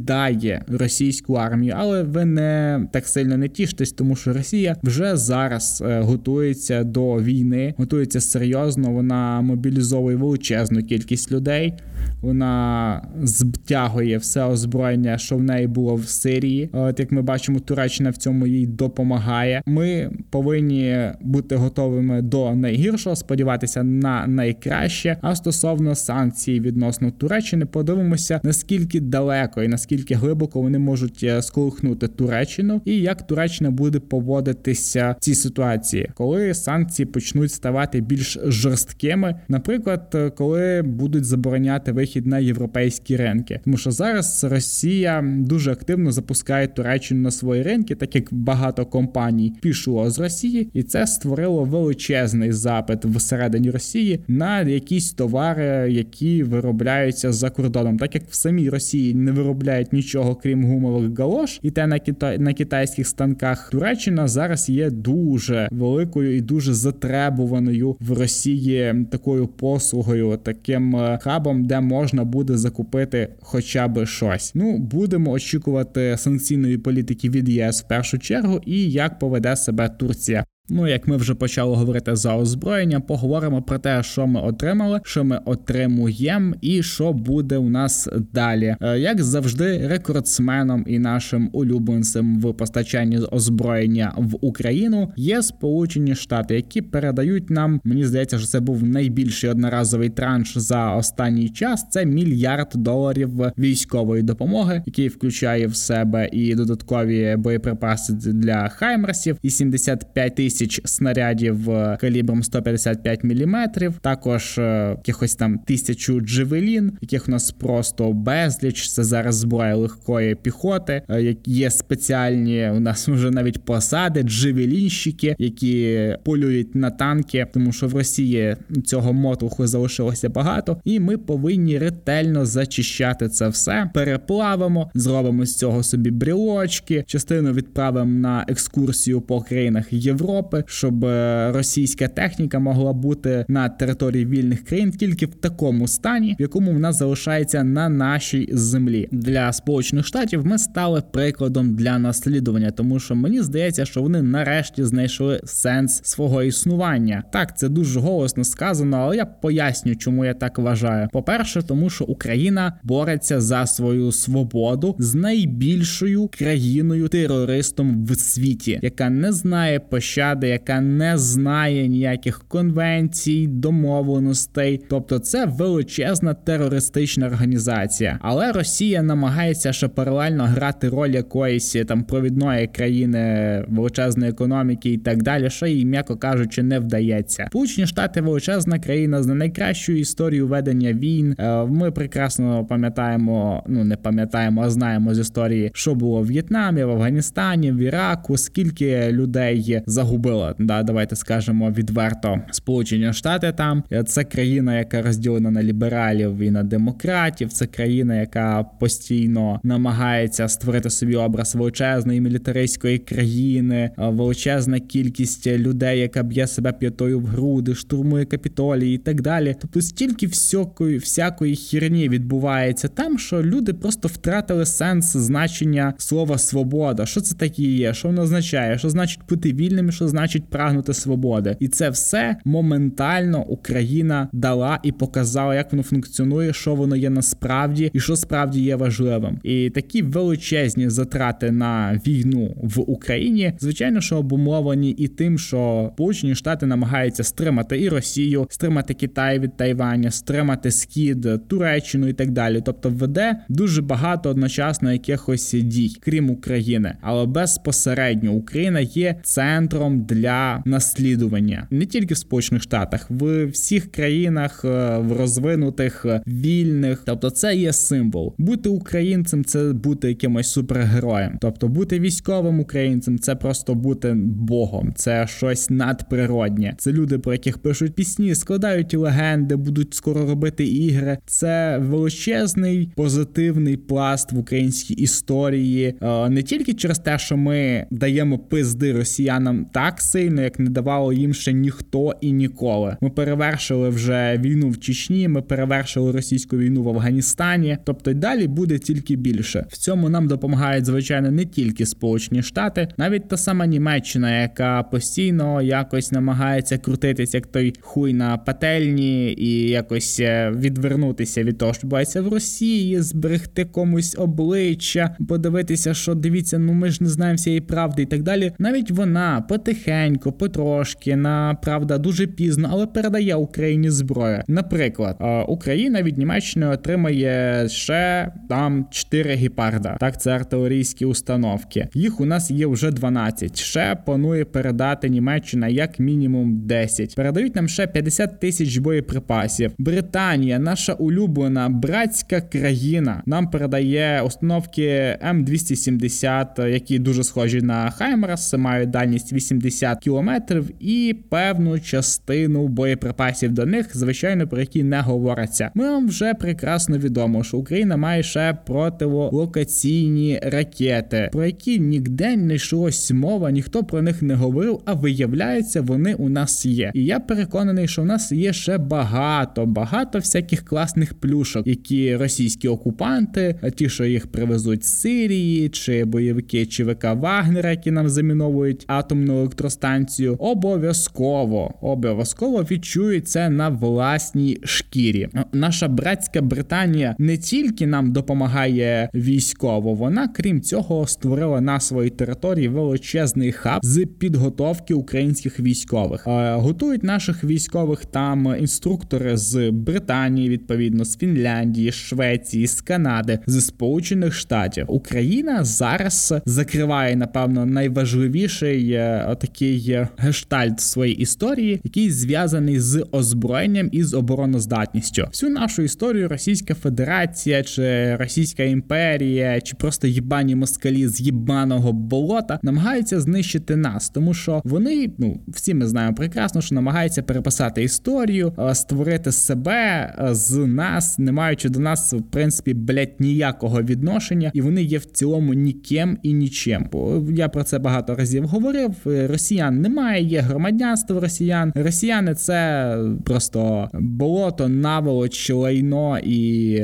роз'їдає 0.02 0.64
російську 0.68 1.34
армію, 1.34 1.74
але 1.76 2.02
ви 2.02 2.24
не 2.24 2.86
так 2.92 3.06
сильно 3.06 3.36
не 3.36 3.48
тіштесь, 3.48 3.92
тому 3.92 4.16
що 4.16 4.32
Росія 4.32 4.76
вже 4.82 5.16
зараз 5.16 5.82
е, 5.86 6.00
готується 6.00 6.84
до 6.84 7.16
війни, 7.16 7.74
готується 7.78 8.20
серйозно. 8.20 8.90
Вона 8.90 9.40
мобілізовує 9.40 10.16
величезну 10.16 10.82
кількість 10.82 11.32
людей. 11.32 11.74
Вона 12.20 13.02
збтягує 13.22 14.18
все 14.18 14.44
озброєння, 14.44 15.18
що 15.18 15.36
в 15.36 15.42
неї 15.42 15.66
було 15.66 15.94
в 15.94 16.04
Сирії. 16.08 16.70
От 16.72 17.00
як 17.00 17.12
ми 17.12 17.22
бачимо, 17.22 17.60
Туреччина 17.60 18.10
в 18.10 18.16
цьому 18.16 18.46
їй 18.46 18.66
допомагає. 18.66 19.62
Ми 19.66 20.10
повинні 20.30 21.10
бути 21.20 21.56
готовими 21.56 22.22
до 22.22 22.54
найгіршого, 22.54 23.16
сподіватися 23.16 23.82
на 23.82 24.26
найкраще. 24.26 25.16
А 25.20 25.34
стосовно 25.34 25.94
санкцій 25.94 26.60
відносно 26.60 27.10
Туреччини, 27.10 27.66
подивимося 27.66 28.40
наскільки 28.42 29.00
далеко 29.00 29.62
і 29.62 29.68
наскільки 29.68 30.14
глибоко 30.14 30.60
вони 30.60 30.78
можуть 30.78 31.20
е, 31.22 31.42
сколихнути 31.42 32.08
Туреччину, 32.08 32.80
і 32.84 32.96
як 32.96 33.26
Туреччина 33.26 33.70
буде 33.70 33.98
поводитися 34.00 35.14
в 35.18 35.24
цій 35.24 35.34
ситуації, 35.34 36.10
коли 36.14 36.54
санкції 36.54 37.06
почнуть 37.06 37.52
ставати 37.52 38.00
більш 38.00 38.38
жорсткими, 38.44 39.40
наприклад, 39.48 40.10
е, 40.14 40.30
коли 40.30 40.82
будуть 40.82 41.24
забороняти 41.24 41.91
вихід 41.92 42.26
на 42.26 42.38
європейські 42.38 43.16
ринки, 43.16 43.60
тому 43.64 43.76
що 43.76 43.90
зараз 43.90 44.44
Росія 44.44 45.24
дуже 45.38 45.72
активно 45.72 46.12
запускає 46.12 46.66
Туреччину 46.66 47.20
на 47.20 47.30
свої 47.30 47.62
ринки, 47.62 47.94
так 47.94 48.14
як 48.14 48.24
багато 48.30 48.86
компаній 48.86 49.52
пішло 49.60 50.10
з 50.10 50.18
Росії, 50.18 50.70
і 50.74 50.82
це 50.82 51.06
створило 51.06 51.64
величезний 51.64 52.52
запит 52.52 53.04
всередині 53.04 53.70
Росії 53.70 54.20
на 54.28 54.60
якісь 54.60 55.12
товари, 55.12 55.92
які 55.92 56.42
виробляються 56.42 57.32
за 57.32 57.50
кордоном, 57.50 57.98
так 57.98 58.14
як 58.14 58.24
в 58.28 58.34
самій 58.34 58.70
Росії 58.70 59.14
не 59.14 59.32
виробляють 59.32 59.92
нічого 59.92 60.34
крім 60.34 60.64
гумових 60.64 61.18
галош, 61.18 61.60
і 61.62 61.70
те 61.70 61.86
на 61.86 61.98
китай 61.98 62.38
на 62.38 62.52
китайських 62.52 63.06
станках 63.06 63.70
Туреччина 63.70 64.28
зараз 64.28 64.68
є 64.68 64.90
дуже 64.90 65.68
великою 65.70 66.36
і 66.36 66.40
дуже 66.40 66.74
затребуваною 66.74 67.96
в 68.00 68.12
Росії 68.12 69.06
такою 69.10 69.46
послугою, 69.46 70.38
таким 70.42 70.96
е, 70.96 71.18
хабом, 71.22 71.64
де 71.64 71.80
можна 71.82 72.24
буде 72.24 72.56
закупити 72.56 73.28
хоча 73.40 73.88
б 73.88 74.06
щось. 74.06 74.52
Ну 74.54 74.78
будемо 74.78 75.30
очікувати 75.30 76.16
санкційної 76.18 76.78
політики 76.78 77.30
від 77.30 77.48
ЄС 77.48 77.82
в 77.82 77.88
першу 77.88 78.18
чергу, 78.18 78.60
і 78.66 78.90
як 78.90 79.18
поведе 79.18 79.56
себе 79.56 79.88
Турція. 79.88 80.44
Ну, 80.68 80.88
як 80.88 81.08
ми 81.08 81.16
вже 81.16 81.34
почали 81.34 81.76
говорити 81.76 82.16
за 82.16 82.36
озброєння, 82.36 83.00
поговоримо 83.00 83.62
про 83.62 83.78
те, 83.78 84.02
що 84.02 84.26
ми 84.26 84.40
отримали, 84.40 85.00
що 85.04 85.24
ми 85.24 85.40
отримуємо, 85.44 86.54
і 86.60 86.82
що 86.82 87.12
буде 87.12 87.56
у 87.56 87.68
нас 87.68 88.08
далі. 88.32 88.76
Е, 88.80 88.98
як 88.98 89.22
завжди, 89.22 89.86
рекордсменом 89.86 90.84
і 90.86 90.98
нашим 90.98 91.50
улюбленцем 91.52 92.40
в 92.40 92.54
постачанні 92.54 93.18
озброєння 93.18 94.14
в 94.16 94.36
Україну 94.40 95.12
є 95.16 95.42
Сполучені 95.42 96.14
Штати, 96.14 96.54
які 96.54 96.82
передають 96.82 97.50
нам. 97.50 97.80
Мені 97.84 98.04
здається, 98.04 98.38
що 98.38 98.46
це 98.46 98.60
був 98.60 98.82
найбільший 98.82 99.50
одноразовий 99.50 100.08
транш 100.08 100.58
за 100.58 100.94
останній 100.94 101.48
час. 101.48 101.88
Це 101.90 102.06
мільярд 102.06 102.72
доларів 102.74 103.30
військової 103.58 104.22
допомоги, 104.22 104.82
який 104.86 105.08
включає 105.08 105.66
в 105.66 105.76
себе 105.76 106.28
і 106.32 106.54
додаткові 106.54 107.36
боєприпаси 107.38 108.12
для 108.12 108.68
Хаймарсів, 108.68 109.38
і 109.42 109.50
75 109.50 110.34
тисяч 110.34 110.51
тисяч 110.52 110.80
снарядів 110.84 111.70
е, 111.70 111.98
калібром 112.00 112.42
155 112.42 113.24
мм, 113.24 113.70
також 114.00 114.58
е, 114.58 114.88
якихось 114.96 115.34
там 115.34 115.58
тисячу 115.58 116.20
Джевелін, 116.20 116.92
яких 117.00 117.28
у 117.28 117.30
нас 117.30 117.50
просто 117.50 118.12
безліч. 118.12 118.88
Це 118.88 119.04
зараз 119.04 119.34
зброя 119.34 119.76
легкої 119.76 120.34
піхоти. 120.34 121.02
Е, 121.10 121.36
є 121.46 121.70
спеціальні 121.70 122.70
у 122.70 122.80
нас 122.80 123.08
вже 123.08 123.30
навіть 123.30 123.64
посади, 123.64 124.22
джевелінщики, 124.22 125.36
які 125.38 126.16
полюють 126.24 126.74
на 126.74 126.90
танки, 126.90 127.46
тому 127.52 127.72
що 127.72 127.88
в 127.88 127.94
Росії 127.94 128.56
цього 128.84 129.12
мотлуху 129.12 129.66
залишилося 129.66 130.28
багато, 130.28 130.80
і 130.84 131.00
ми 131.00 131.18
повинні 131.18 131.78
ретельно 131.78 132.46
зачищати 132.46 133.28
це 133.28 133.48
все. 133.48 133.90
Переплавимо, 133.94 134.90
зробимо 134.94 135.46
з 135.46 135.56
цього 135.56 135.82
собі 135.82 136.10
брілочки, 136.10 137.04
частину 137.06 137.52
відправимо 137.52 138.20
на 138.20 138.44
екскурсію 138.48 139.20
по 139.20 139.40
країнах 139.40 139.92
Європи. 139.92 140.41
Європи, 140.42 140.64
щоб 140.66 141.04
е, 141.04 141.52
російська 141.52 142.08
техніка 142.08 142.58
могла 142.58 142.92
бути 142.92 143.44
на 143.48 143.68
території 143.68 144.26
вільних 144.26 144.64
країн 144.64 144.90
тільки 144.90 145.26
в 145.26 145.34
такому 145.34 145.88
стані, 145.88 146.36
в 146.38 146.42
якому 146.42 146.72
вона 146.72 146.92
залишається 146.92 147.64
на 147.64 147.88
нашій 147.88 148.48
землі. 148.52 149.08
Для 149.12 149.52
сполучених 149.52 150.06
штатів 150.06 150.46
ми 150.46 150.58
стали 150.58 151.02
прикладом 151.12 151.74
для 151.74 151.98
наслідування, 151.98 152.70
тому 152.70 153.00
що 153.00 153.14
мені 153.14 153.42
здається, 153.42 153.84
що 153.84 154.02
вони 154.02 154.22
нарешті 154.22 154.84
знайшли 154.84 155.40
сенс 155.44 156.00
свого 156.04 156.42
існування. 156.42 157.24
Так, 157.32 157.58
це 157.58 157.68
дуже 157.68 158.00
голосно 158.00 158.44
сказано, 158.44 158.96
але 158.96 159.16
я 159.16 159.24
поясню, 159.26 159.96
чому 159.96 160.24
я 160.24 160.34
так 160.34 160.58
вважаю. 160.58 161.08
По 161.12 161.22
перше, 161.22 161.62
тому 161.62 161.90
що 161.90 162.04
Україна 162.04 162.72
бореться 162.82 163.40
за 163.40 163.66
свою 163.66 164.12
свободу 164.12 164.96
з 164.98 165.14
найбільшою 165.14 166.28
країною 166.38 167.08
терористом 167.08 168.06
в 168.06 168.14
світі, 168.16 168.78
яка 168.82 169.10
не 169.10 169.32
знає 169.32 169.80
пощади 169.80 170.31
держави, 170.34 170.48
яка 170.52 170.80
не 170.80 171.18
знає 171.18 171.88
ніяких 171.88 172.44
конвенцій, 172.48 173.46
домовленостей, 173.46 174.80
тобто 174.90 175.18
це 175.18 175.46
величезна 175.46 176.34
терористична 176.34 177.26
організація. 177.26 178.18
Але 178.22 178.52
Росія 178.52 179.02
намагається 179.02 179.72
ще 179.72 179.88
паралельно 179.88 180.44
грати 180.44 180.88
роль 180.88 181.10
якоїсь 181.10 181.76
там 181.88 182.04
провідної 182.04 182.66
країни 182.66 183.64
величезної 183.68 184.30
економіки 184.30 184.92
і 184.92 184.98
так 184.98 185.22
далі, 185.22 185.50
що 185.50 185.66
їй, 185.66 185.84
м'яко 185.84 186.16
кажучи, 186.16 186.62
не 186.62 186.78
вдається. 186.78 187.46
Сполучені 187.46 187.86
Штати 187.86 188.20
величезна 188.20 188.78
країна 188.78 189.22
з 189.22 189.26
найкращою 189.26 189.98
історією 189.98 190.48
ведення 190.48 190.92
війн. 190.92 191.36
Е, 191.38 191.64
ми 191.64 191.90
прекрасно 191.90 192.64
пам'ятаємо, 192.64 193.62
ну 193.66 193.84
не 193.84 193.96
пам'ятаємо, 193.96 194.62
а 194.62 194.70
знаємо 194.70 195.14
з 195.14 195.18
історії, 195.18 195.70
що 195.74 195.94
було 195.94 196.20
в 196.20 196.26
В'єтнамі, 196.26 196.84
в 196.84 196.90
Афганістані, 196.90 197.72
в 197.72 197.76
Іраку, 197.76 198.36
скільки 198.36 199.12
людей 199.12 199.82
загубило. 200.22 200.54
Да, 200.58 200.82
давайте 200.82 201.16
скажемо 201.16 201.70
відверто. 201.70 202.40
Сполучені 202.50 203.12
Штати 203.12 203.52
там 203.56 203.82
це 204.06 204.24
країна, 204.24 204.78
яка 204.78 205.02
розділена 205.02 205.50
на 205.50 205.62
лібералів 205.62 206.38
і 206.38 206.50
на 206.50 206.62
демократів. 206.62 207.52
Це 207.52 207.66
країна, 207.66 208.20
яка 208.20 208.62
постійно 208.80 209.60
намагається 209.62 210.48
створити 210.48 210.90
собі 210.90 211.16
образ 211.16 211.54
величезної 211.54 212.20
мілітаристської 212.20 212.98
країни, 212.98 213.90
величезна 213.96 214.80
кількість 214.80 215.46
людей, 215.46 216.00
яка 216.00 216.22
б'є 216.22 216.46
себе 216.46 216.72
п'ятою 216.72 217.20
в 217.20 217.26
груди, 217.26 217.74
штурмує 217.74 218.24
капітолії 218.24 218.94
і 218.94 218.98
так 218.98 219.20
далі. 219.20 219.56
Тобто 219.60 219.80
стільки 219.80 220.26
всякої 220.26 220.98
всякої 220.98 221.54
хірні 221.54 222.08
відбувається 222.08 222.88
там, 222.88 223.18
що 223.18 223.42
люди 223.42 223.72
просто 223.72 224.08
втратили 224.08 224.66
сенс 224.66 225.16
значення 225.16 225.94
слова 225.98 226.38
свобода. 226.38 227.06
Що 227.06 227.20
це 227.20 227.34
таке 227.34 227.62
є? 227.62 227.94
Що 227.94 228.08
воно 228.08 228.22
означає? 228.22 228.78
Що 228.78 228.90
значить 228.90 229.20
бути 229.28 229.52
вільним? 229.52 229.92
Що 229.92 230.08
значить 230.12 230.44
прагнути 230.50 230.94
свободи? 230.94 231.56
І 231.60 231.68
це 231.68 231.90
все 231.90 232.36
моментально 232.44 233.44
Україна 233.44 234.28
дала 234.32 234.78
і 234.82 234.92
показала, 234.92 235.54
як 235.54 235.72
воно 235.72 235.82
функціонує, 235.82 236.52
що 236.52 236.74
воно 236.74 236.96
є 236.96 237.10
насправді, 237.10 237.90
і 237.92 238.00
що 238.00 238.16
справді 238.16 238.60
є 238.60 238.76
важливим. 238.76 239.38
І 239.42 239.70
такі 239.70 240.02
величезні 240.02 240.90
затрати 240.90 241.50
на 241.50 242.00
війну 242.06 242.54
в 242.62 242.80
Україні, 242.80 243.52
звичайно, 243.60 244.00
що 244.00 244.16
обумовлені 244.16 244.90
і 244.90 245.08
тим, 245.08 245.38
що 245.38 245.90
Сполучені 245.94 246.34
Штати 246.34 246.66
намагаються 246.66 247.24
стримати 247.24 247.80
і 247.80 247.88
Росію, 247.88 248.46
стримати 248.50 248.94
Китай 248.94 249.38
від 249.38 249.56
Тайваня, 249.56 250.10
стримати 250.10 250.70
Схід, 250.70 251.48
Туреччину 251.48 252.08
і 252.08 252.12
так 252.12 252.30
далі. 252.30 252.62
Тобто 252.64 252.90
веде 252.90 253.36
дуже 253.48 253.82
багато 253.82 254.30
одночасно 254.30 254.92
якихось 254.92 255.52
дій, 255.52 255.96
крім 256.00 256.30
України, 256.30 256.96
але 257.00 257.26
безпосередньо 257.26 258.32
Україна 258.32 258.80
є 258.80 259.20
центром 259.22 260.01
для 260.06 260.62
наслідування 260.64 261.66
не 261.70 261.86
тільки 261.86 262.14
в 262.14 262.16
Сполучених 262.16 262.62
Штатах, 262.62 263.06
в 263.10 263.46
всіх 263.46 263.92
країнах 263.92 264.64
е, 264.64 264.98
в 264.98 265.12
розвинутих 265.12 266.04
е, 266.04 266.22
вільних. 266.26 267.02
Тобто, 267.06 267.30
це 267.30 267.54
є 267.54 267.72
символ. 267.72 268.34
Бути 268.38 268.68
українцем 268.68 269.44
це 269.44 269.72
бути 269.72 270.08
якимось 270.08 270.52
супергероєм. 270.52 271.38
Тобто, 271.40 271.68
бути 271.68 272.00
військовим 272.00 272.60
українцем 272.60 273.18
це 273.18 273.34
просто 273.34 273.74
бути 273.74 274.14
богом, 274.24 274.92
це 274.96 275.26
щось 275.26 275.70
надприроднє. 275.70 276.74
Це 276.78 276.92
люди, 276.92 277.18
про 277.18 277.32
яких 277.32 277.58
пишуть 277.58 277.94
пісні, 277.94 278.34
складають 278.34 278.94
легенди, 278.94 279.56
будуть 279.56 279.94
скоро 279.94 280.26
робити 280.26 280.64
ігри. 280.66 281.18
Це 281.26 281.78
величезний 281.78 282.92
позитивний 282.96 283.76
пласт 283.76 284.32
в 284.32 284.38
українській 284.38 284.94
історії, 284.94 285.94
е, 286.02 286.28
не 286.28 286.42
тільки 286.42 286.74
через 286.74 286.98
те, 286.98 287.18
що 287.18 287.36
ми 287.36 287.86
даємо 287.90 288.38
пизди 288.38 288.92
росіянам 288.92 289.66
так 289.72 289.91
сильно, 290.00 290.42
як 290.42 290.58
не 290.58 290.70
давало 290.70 291.12
їм 291.12 291.34
ще 291.34 291.52
ніхто 291.52 292.14
і 292.20 292.32
ніколи. 292.32 292.96
Ми 293.00 293.10
перевершили 293.10 293.88
вже 293.88 294.38
війну 294.38 294.68
в 294.68 294.80
Чечні. 294.80 295.28
Ми 295.28 295.42
перевершили 295.42 296.12
російську 296.12 296.56
війну 296.56 296.82
в 296.82 296.88
Афганістані. 296.88 297.78
Тобто 297.84 298.10
й 298.10 298.14
далі 298.14 298.48
буде 298.48 298.78
тільки 298.78 299.16
більше. 299.16 299.66
В 299.68 299.76
цьому 299.76 300.08
нам 300.08 300.28
допомагають 300.28 300.86
звичайно 300.86 301.30
не 301.30 301.44
тільки 301.44 301.86
Сполучені 301.86 302.42
Штати, 302.42 302.88
навіть 302.96 303.28
та 303.28 303.36
сама 303.36 303.66
Німеччина, 303.66 304.40
яка 304.40 304.82
постійно 304.82 305.62
якось 305.62 306.12
намагається 306.12 306.78
крутитися 306.78 307.36
як 307.36 307.46
той 307.46 307.74
хуй 307.80 308.12
на 308.12 308.38
пательні 308.38 309.32
і 309.38 309.68
якось 309.68 310.20
е, 310.20 310.52
відвернутися 310.56 311.42
від 311.42 311.58
того, 311.58 311.72
що 311.72 311.80
відбувається 311.82 312.22
в 312.22 312.28
Росії, 312.28 313.00
зберегти 313.00 313.64
комусь 313.64 314.14
обличчя, 314.18 315.16
подивитися, 315.28 315.94
що 315.94 316.14
дивіться, 316.14 316.58
ну 316.58 316.72
ми 316.72 316.90
ж 316.90 317.02
не 317.02 317.08
знаємо 317.08 317.36
всієї 317.36 317.60
правди 317.60 318.02
і 318.02 318.06
так 318.06 318.22
далі. 318.22 318.52
Навіть 318.58 318.90
вона 318.90 319.40
потихеньку, 319.72 320.32
потрошки, 320.32 321.16
на 321.16 321.54
правда, 321.54 321.98
дуже 321.98 322.26
пізно, 322.26 322.68
але 322.72 322.86
передає 322.86 323.34
Україні 323.34 323.90
зброю. 323.90 324.42
Наприклад, 324.48 325.16
е, 325.20 325.42
Україна 325.42 326.02
від 326.02 326.18
Німеччини 326.18 326.66
отримає 326.66 327.68
ще 327.68 328.32
там 328.48 328.86
4 328.90 329.34
гепарда. 329.34 329.96
Так, 330.00 330.20
це 330.20 330.30
артилерійські 330.30 331.04
установки. 331.04 331.88
Їх 331.94 332.20
у 332.20 332.24
нас 332.24 332.50
є 332.50 332.66
вже 332.66 332.90
12. 332.90 333.58
Ще 333.58 333.96
планує 334.06 334.44
передати 334.44 335.08
Німеччина 335.08 335.68
як 335.68 336.00
мінімум 336.00 336.66
10. 336.66 337.14
Передають 337.14 337.56
нам 337.56 337.68
ще 337.68 337.86
50 337.86 338.40
тисяч 338.40 338.78
боєприпасів. 338.78 339.72
Британія, 339.78 340.58
наша 340.58 340.92
улюблена 340.92 341.68
братська 341.68 342.40
країна, 342.40 343.22
нам 343.26 343.50
передає 343.50 344.22
установки 344.22 345.18
М270, 345.30 346.66
які 346.66 346.98
дуже 346.98 347.24
схожі 347.24 347.62
на 347.62 347.90
Хаймерс, 347.90 348.54
мають 348.54 348.90
дальність 348.90 349.32
80 349.32 349.61
кілометрів 350.02 350.70
і 350.80 351.16
певну 351.28 351.80
частину 351.80 352.68
боєприпасів 352.68 353.52
до 353.52 353.66
них, 353.66 353.96
звичайно, 353.96 354.48
про 354.48 354.60
які 354.60 354.82
не 354.82 355.00
говориться. 355.00 355.70
Ми 355.74 355.84
вам 355.84 356.08
вже 356.08 356.34
прекрасно 356.34 356.98
відомо, 356.98 357.44
що 357.44 357.56
Україна 357.56 357.96
має 357.96 358.22
ще 358.22 358.58
противолокаційні 358.66 360.40
ракети, 360.42 361.28
про 361.32 361.46
які 361.46 361.80
ніде 361.80 362.36
не 362.36 362.54
йшлось 362.54 363.10
мова, 363.10 363.50
ніхто 363.50 363.84
про 363.84 364.02
них 364.02 364.22
не 364.22 364.34
говорив. 364.34 364.80
А 364.84 364.92
виявляється, 364.92 365.80
вони 365.80 366.14
у 366.14 366.28
нас 366.28 366.66
є. 366.66 366.90
І 366.94 367.04
я 367.04 367.20
переконаний, 367.20 367.88
що 367.88 368.02
в 368.02 368.06
нас 368.06 368.32
є 368.32 368.52
ще 368.52 368.78
багато, 368.78 369.66
багато 369.66 370.18
всяких 370.18 370.64
класних 370.64 371.14
плюшок, 371.14 371.66
які 371.66 372.16
російські 372.16 372.68
окупанти, 372.68 373.54
ті, 373.76 373.88
що 373.88 374.04
їх 374.04 374.26
привезуть 374.26 374.84
з 374.84 375.00
Сирії, 375.00 375.68
чи 375.68 376.04
бойовики 376.04 376.66
ЧВК 376.66 377.04
Вагнера, 377.04 377.70
які 377.70 377.90
нам 377.90 378.08
заміновують 378.08 378.84
атомну 378.86 379.42
електростанцію, 379.52 380.36
обов'язково 380.38 381.74
обов'язково 381.80 382.62
відчують 382.62 383.28
це 383.28 383.50
на 383.50 383.68
власній 383.68 384.58
шкірі. 384.64 385.28
Наша 385.52 385.88
братська 385.88 386.42
Британія 386.42 387.16
не 387.18 387.36
тільки 387.36 387.86
нам 387.86 388.12
допомагає 388.12 389.10
військово, 389.14 389.94
вона 389.94 390.28
крім 390.28 390.60
цього 390.60 391.06
створила 391.06 391.60
на 391.60 391.80
своїй 391.80 392.10
території 392.10 392.68
величезний 392.68 393.52
хаб 393.52 393.80
з 393.82 394.06
підготовки 394.18 394.94
українських 394.94 395.60
військових. 395.60 396.22
Готують 396.56 397.02
наших 397.02 397.44
військових 397.44 398.04
там 398.04 398.56
інструктори 398.60 399.36
з 399.36 399.70
Британії, 399.70 400.48
відповідно 400.48 401.04
з 401.04 401.16
Фінляндії, 401.16 401.92
Швеції, 401.92 402.66
з 402.66 402.80
Канади, 402.80 403.38
з 403.46 403.66
Сполучених 403.66 404.34
Штатів. 404.34 404.84
Україна 404.88 405.64
зараз 405.64 406.34
закриває 406.46 407.16
напевно 407.16 407.66
найважливіший 407.66 408.92
е, 408.92 409.26
такий 409.42 409.90
е, 409.90 410.08
гештальт 410.16 410.80
своєї 410.80 411.18
історії, 411.18 411.80
який 411.84 412.10
зв'язаний 412.10 412.80
з 412.80 413.06
озброєнням 413.12 413.88
і 413.92 414.02
з 414.02 414.14
обороноздатністю. 414.14 415.24
Всю 415.26 415.52
нашу 415.52 415.82
історію 415.82 416.28
Російська 416.28 416.74
Федерація 416.74 417.62
чи 417.62 418.16
Російська 418.16 418.62
імперія, 418.62 419.60
чи 419.60 419.76
просто 419.76 420.06
їбані 420.06 420.54
москалі 420.54 421.08
з 421.08 421.20
їбаного 421.20 421.92
болота 421.92 422.58
намагаються 422.62 423.20
знищити 423.20 423.76
нас, 423.76 424.10
тому 424.10 424.34
що 424.34 424.62
вони, 424.64 425.10
ну 425.18 425.40
всі 425.48 425.74
ми 425.74 425.86
знаємо 425.86 426.14
прекрасно, 426.14 426.60
що 426.60 426.74
намагаються 426.74 427.22
переписати 427.22 427.82
історію, 427.82 428.52
е, 428.58 428.74
створити 428.74 429.32
себе 429.32 430.14
з 430.30 430.56
нас, 430.56 431.18
не 431.18 431.32
маючи 431.32 431.68
до 431.68 431.80
нас 431.80 432.12
в 432.12 432.22
принципі 432.22 432.74
блять 432.74 433.20
ніякого 433.20 433.82
відношення, 433.82 434.50
і 434.54 434.60
вони 434.60 434.82
є 434.82 434.98
в 434.98 435.04
цілому 435.04 435.54
ніким 435.54 436.18
і 436.22 436.32
нічим. 436.32 436.88
Я 437.30 437.48
про 437.48 437.64
це 437.64 437.78
багато 437.78 438.14
разів 438.14 438.46
говорив. 438.46 438.94
Росіян 439.32 439.80
немає, 439.80 440.22
є 440.22 440.40
громадянство 440.40 441.20
росіян. 441.20 441.72
Росіяни 441.74 442.34
це 442.34 442.96
просто 443.24 443.90
болото, 443.92 444.68
наволоч, 444.68 445.50
лайно 445.50 446.18
і 446.18 446.80